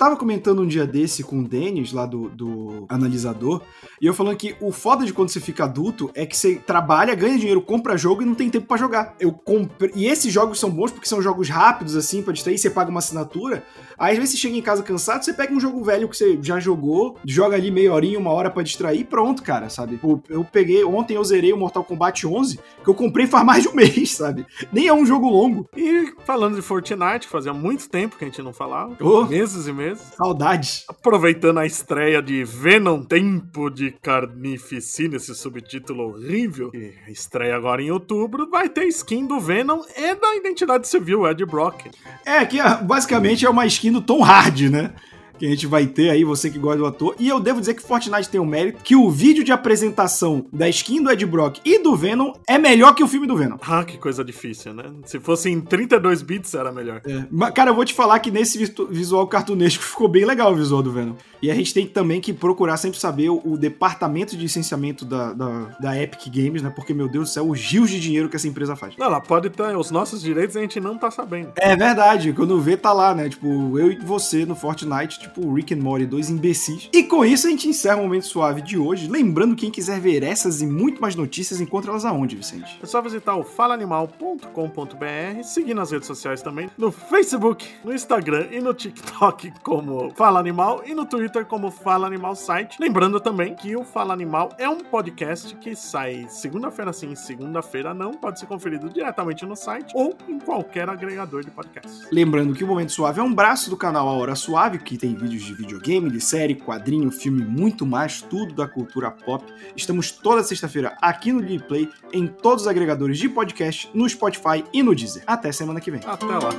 tava 0.00 0.16
comentando 0.16 0.62
um 0.62 0.66
dia 0.66 0.86
desse 0.86 1.22
com 1.22 1.40
o 1.40 1.44
Denis, 1.46 1.92
lá 1.92 2.06
do, 2.06 2.30
do 2.30 2.86
analisador, 2.88 3.60
e 4.00 4.06
eu 4.06 4.14
falando 4.14 4.34
que 4.34 4.56
o 4.58 4.72
foda 4.72 5.04
de 5.04 5.12
quando 5.12 5.28
você 5.28 5.40
fica 5.40 5.64
adulto 5.64 6.10
é 6.14 6.24
que 6.24 6.34
você 6.34 6.54
trabalha, 6.54 7.14
ganha 7.14 7.38
dinheiro, 7.38 7.60
compra 7.60 7.98
jogo 7.98 8.22
e 8.22 8.24
não 8.24 8.34
tem 8.34 8.48
tempo 8.48 8.66
pra 8.66 8.78
jogar. 8.78 9.14
Eu 9.20 9.30
comprei. 9.30 9.92
E 9.94 10.06
esses 10.06 10.32
jogos 10.32 10.58
são 10.58 10.70
bons 10.70 10.90
porque 10.90 11.06
são 11.06 11.20
jogos 11.20 11.50
rápidos, 11.50 11.94
assim, 11.96 12.22
pra 12.22 12.32
distrair, 12.32 12.56
você 12.56 12.70
paga 12.70 12.90
uma 12.90 13.00
assinatura. 13.00 13.62
Aí 13.98 14.12
às 14.12 14.18
vezes 14.18 14.32
você 14.32 14.38
chega 14.38 14.56
em 14.56 14.62
casa 14.62 14.82
cansado, 14.82 15.22
você 15.22 15.34
pega 15.34 15.52
um 15.52 15.60
jogo 15.60 15.84
velho 15.84 16.08
que 16.08 16.16
você 16.16 16.38
já 16.40 16.58
jogou, 16.58 17.18
joga 17.26 17.56
ali 17.56 17.70
meia 17.70 17.92
horinha, 17.92 18.18
uma 18.18 18.30
hora 18.30 18.50
pra 18.50 18.62
distrair 18.62 19.00
e 19.00 19.04
pronto, 19.04 19.42
cara, 19.42 19.68
sabe? 19.68 19.98
Pô, 19.98 20.18
Eu 20.30 20.42
peguei, 20.42 20.82
ontem 20.82 21.16
eu 21.16 21.24
zerei 21.24 21.52
o 21.52 21.58
Mortal 21.58 21.84
Kombat 21.84 22.26
11, 22.26 22.58
que 22.82 22.88
eu 22.88 22.94
comprei 22.94 23.26
faz 23.26 23.44
mais 23.44 23.62
de 23.64 23.68
um 23.68 23.74
mês, 23.76 24.16
sabe? 24.16 24.46
Nem 24.72 24.86
é 24.86 24.94
um 24.94 25.04
jogo 25.04 25.28
longo. 25.28 25.68
E 25.76 26.14
falando 26.24 26.56
de 26.56 26.62
Fortnite, 26.62 27.28
fazia 27.28 27.52
muito 27.52 27.90
tempo 27.90 28.16
que 28.16 28.24
a 28.24 28.28
gente 28.28 28.40
não 28.40 28.54
falava. 28.54 28.96
Ô. 28.98 29.26
Meses 29.26 29.66
e 29.66 29.72
meses. 29.74 29.89
Saudades. 29.96 30.84
Aproveitando 30.88 31.58
a 31.58 31.66
estreia 31.66 32.22
de 32.22 32.44
Venom 32.44 33.02
Tempo 33.02 33.70
de 33.70 33.90
Carnificina, 33.90 35.16
esse 35.16 35.34
subtítulo 35.34 36.08
horrível, 36.08 36.70
que 36.70 36.94
estreia 37.08 37.56
agora 37.56 37.82
em 37.82 37.90
outubro, 37.90 38.48
vai 38.50 38.68
ter 38.68 38.84
skin 38.86 39.26
do 39.26 39.40
Venom 39.40 39.82
e 39.96 40.14
da 40.14 40.36
Identidade 40.36 40.88
Civil, 40.88 41.26
Ed 41.26 41.44
Brock. 41.44 41.86
É, 42.24 42.44
que 42.44 42.60
ah, 42.60 42.76
basicamente 42.76 43.44
é 43.44 43.50
uma 43.50 43.66
skin 43.66 43.92
do 43.92 44.00
Tom 44.00 44.22
Hardy, 44.22 44.68
né? 44.68 44.92
Que 45.40 45.46
a 45.46 45.48
gente 45.48 45.66
vai 45.66 45.86
ter 45.86 46.10
aí, 46.10 46.22
você 46.22 46.50
que 46.50 46.58
gosta 46.58 46.76
do 46.76 46.84
ator. 46.84 47.14
E 47.18 47.26
eu 47.26 47.40
devo 47.40 47.60
dizer 47.60 47.72
que 47.72 47.82
Fortnite 47.82 48.28
tem 48.28 48.38
o 48.38 48.44
mérito 48.44 48.84
que 48.84 48.94
o 48.94 49.10
vídeo 49.10 49.42
de 49.42 49.50
apresentação 49.50 50.44
da 50.52 50.68
skin 50.68 51.02
do 51.02 51.10
Ed 51.10 51.24
Brock 51.24 51.60
e 51.64 51.82
do 51.82 51.96
Venom 51.96 52.34
é 52.46 52.58
melhor 52.58 52.94
que 52.94 53.02
o 53.02 53.08
filme 53.08 53.26
do 53.26 53.34
Venom. 53.34 53.56
Ah, 53.62 53.82
que 53.82 53.96
coisa 53.96 54.22
difícil, 54.22 54.74
né? 54.74 54.84
Se 55.06 55.18
fosse 55.18 55.48
em 55.48 55.58
32 55.58 56.20
bits 56.20 56.52
era 56.52 56.70
melhor. 56.70 57.00
É, 57.06 57.24
mas, 57.30 57.52
cara, 57.52 57.70
eu 57.70 57.74
vou 57.74 57.86
te 57.86 57.94
falar 57.94 58.18
que 58.18 58.30
nesse 58.30 58.58
visual 58.90 59.26
cartunesco 59.26 59.80
ficou 59.82 60.08
bem 60.08 60.26
legal 60.26 60.52
o 60.52 60.56
visual 60.56 60.82
do 60.82 60.92
Venom. 60.92 61.14
E 61.40 61.50
a 61.50 61.54
gente 61.54 61.72
tem 61.72 61.86
também 61.86 62.20
que 62.20 62.34
procurar 62.34 62.76
sempre 62.76 62.98
saber 62.98 63.30
o, 63.30 63.40
o 63.42 63.56
departamento 63.56 64.36
de 64.36 64.42
licenciamento 64.42 65.06
da, 65.06 65.32
da, 65.32 65.76
da 65.80 66.02
Epic 66.02 66.26
Games, 66.26 66.60
né? 66.60 66.68
Porque, 66.68 66.92
meu 66.92 67.08
Deus 67.08 67.30
do 67.30 67.32
céu, 67.32 67.48
os 67.48 67.58
rios 67.58 67.88
de 67.88 67.98
dinheiro 67.98 68.28
que 68.28 68.36
essa 68.36 68.46
empresa 68.46 68.76
faz. 68.76 68.94
Não, 68.98 69.06
ela 69.06 69.20
pode 69.22 69.48
ter 69.48 69.74
os 69.74 69.90
nossos 69.90 70.20
direitos 70.20 70.54
e 70.54 70.58
a 70.58 70.62
gente 70.62 70.78
não 70.80 70.98
tá 70.98 71.10
sabendo. 71.10 71.52
É 71.56 71.74
verdade, 71.74 72.34
quando 72.34 72.60
vê 72.60 72.76
tá 72.76 72.92
lá, 72.92 73.14
né? 73.14 73.28
Tipo, 73.28 73.78
eu 73.78 73.90
e 73.90 73.96
você 73.96 74.44
no 74.44 74.54
Fortnite, 74.54 75.18
tipo, 75.18 75.29
o 75.36 75.52
Rick 75.52 75.74
and 75.74 75.78
Morty, 75.78 76.06
dois 76.06 76.30
imbecis. 76.30 76.88
E 76.92 77.02
com 77.02 77.24
isso 77.24 77.46
a 77.46 77.50
gente 77.50 77.68
encerra 77.68 77.98
o 77.98 78.02
Momento 78.02 78.26
Suave 78.26 78.62
de 78.62 78.78
hoje. 78.78 79.08
Lembrando, 79.08 79.56
quem 79.56 79.70
quiser 79.70 80.00
ver 80.00 80.22
essas 80.22 80.62
e 80.62 80.66
muito 80.66 81.00
mais 81.00 81.14
notícias, 81.14 81.60
encontra 81.60 81.90
elas 81.90 82.04
aonde, 82.04 82.36
Vicente? 82.36 82.78
É 82.82 82.86
só 82.86 83.00
visitar 83.02 83.36
o 83.36 83.44
falaanimal.com.br, 83.44 85.42
seguir 85.42 85.74
nas 85.74 85.90
redes 85.90 86.06
sociais 86.06 86.42
também, 86.42 86.70
no 86.76 86.90
Facebook, 86.90 87.66
no 87.84 87.94
Instagram 87.94 88.48
e 88.50 88.60
no 88.60 88.74
TikTok 88.74 89.52
como 89.62 90.12
Fala 90.14 90.40
Animal 90.40 90.82
e 90.86 90.94
no 90.94 91.04
Twitter 91.04 91.44
como 91.44 91.70
Fala 91.70 92.06
Animal 92.06 92.34
Site. 92.34 92.76
Lembrando 92.80 93.20
também 93.20 93.54
que 93.54 93.76
o 93.76 93.84
Fala 93.84 94.12
Animal 94.12 94.50
é 94.58 94.68
um 94.68 94.80
podcast 94.80 95.54
que 95.56 95.74
sai 95.74 96.26
segunda-feira 96.28 96.92
sim, 96.92 97.14
segunda-feira 97.14 97.92
não, 97.94 98.12
pode 98.12 98.40
ser 98.40 98.46
conferido 98.46 98.88
diretamente 98.88 99.44
no 99.44 99.56
site 99.56 99.92
ou 99.94 100.16
em 100.28 100.38
qualquer 100.38 100.88
agregador 100.88 101.44
de 101.44 101.50
podcast. 101.50 102.06
Lembrando 102.12 102.54
que 102.54 102.64
o 102.64 102.66
Momento 102.66 102.92
Suave 102.92 103.20
é 103.20 103.22
um 103.22 103.34
braço 103.34 103.70
do 103.70 103.76
canal 103.76 104.08
A 104.08 104.12
Hora 104.12 104.34
Suave, 104.34 104.78
que 104.78 104.96
tem 104.96 105.14
vídeos 105.20 105.42
de 105.42 105.54
videogame, 105.54 106.10
de 106.10 106.20
série, 106.20 106.54
quadrinho, 106.54 107.10
filme, 107.10 107.44
muito 107.44 107.84
mais, 107.86 108.22
tudo 108.22 108.54
da 108.54 108.66
cultura 108.66 109.10
pop. 109.10 109.44
Estamos 109.76 110.10
toda 110.10 110.42
sexta-feira 110.42 110.96
aqui 111.00 111.32
no 111.32 111.40
Play, 111.60 111.88
em 112.12 112.26
todos 112.26 112.62
os 112.62 112.68
agregadores 112.68 113.18
de 113.18 113.28
podcast, 113.28 113.90
no 113.94 114.08
Spotify 114.08 114.64
e 114.72 114.82
no 114.82 114.94
Deezer. 114.94 115.22
Até 115.26 115.52
semana 115.52 115.80
que 115.80 115.90
vem. 115.90 116.00
Até 116.04 116.26
lá. 116.26 116.50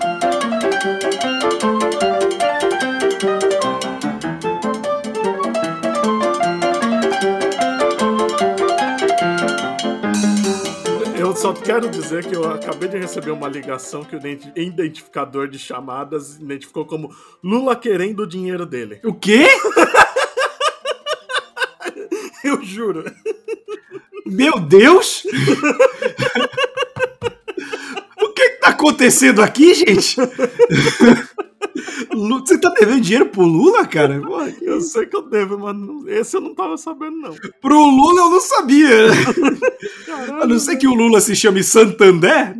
Só 11.51 11.53
quero 11.53 11.89
dizer 11.89 12.25
que 12.25 12.33
eu 12.35 12.49
acabei 12.49 12.87
de 12.87 12.97
receber 12.97 13.31
uma 13.31 13.49
ligação 13.49 14.05
que 14.05 14.15
o 14.15 14.19
identi- 14.19 14.51
identificador 14.55 15.49
de 15.49 15.59
chamadas 15.59 16.37
identificou 16.37 16.85
como 16.85 17.13
Lula 17.43 17.75
querendo 17.75 18.21
o 18.21 18.27
dinheiro 18.27 18.65
dele. 18.65 19.01
O 19.03 19.13
quê? 19.13 19.47
Eu 22.43 22.63
juro. 22.63 23.03
Meu 24.25 24.59
Deus! 24.59 25.23
o 28.21 28.33
que, 28.33 28.49
que 28.49 28.57
tá 28.59 28.69
acontecendo 28.69 29.41
aqui, 29.41 29.73
gente? 29.73 30.15
Você 32.13 32.57
tá 32.57 32.69
devendo 32.77 33.01
dinheiro 33.01 33.27
pro 33.27 33.43
Lula, 33.43 33.85
cara? 33.85 34.21
Eu 34.61 34.81
sei 34.81 35.05
que 35.05 35.15
eu 35.15 35.21
devo, 35.21 35.57
mas 35.57 35.75
não- 35.75 36.07
esse 36.09 36.35
eu 36.35 36.41
não 36.41 36.53
tava 36.53 36.77
sabendo, 36.77 37.17
não. 37.17 37.35
Pro 37.61 37.83
Lula 37.83 38.21
eu 38.21 38.29
não 38.29 38.41
sabia. 38.41 38.89
Caralho, 40.05 40.43
A 40.43 40.47
não 40.47 40.59
ser 40.59 40.75
que 40.77 40.87
o 40.87 40.93
Lula 40.93 41.21
se 41.21 41.35
chame 41.35 41.63
Santander. 41.63 42.55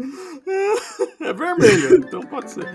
é 1.20 1.34
vermelho, 1.34 1.96
então 1.98 2.22
pode 2.22 2.52
ser. 2.52 2.66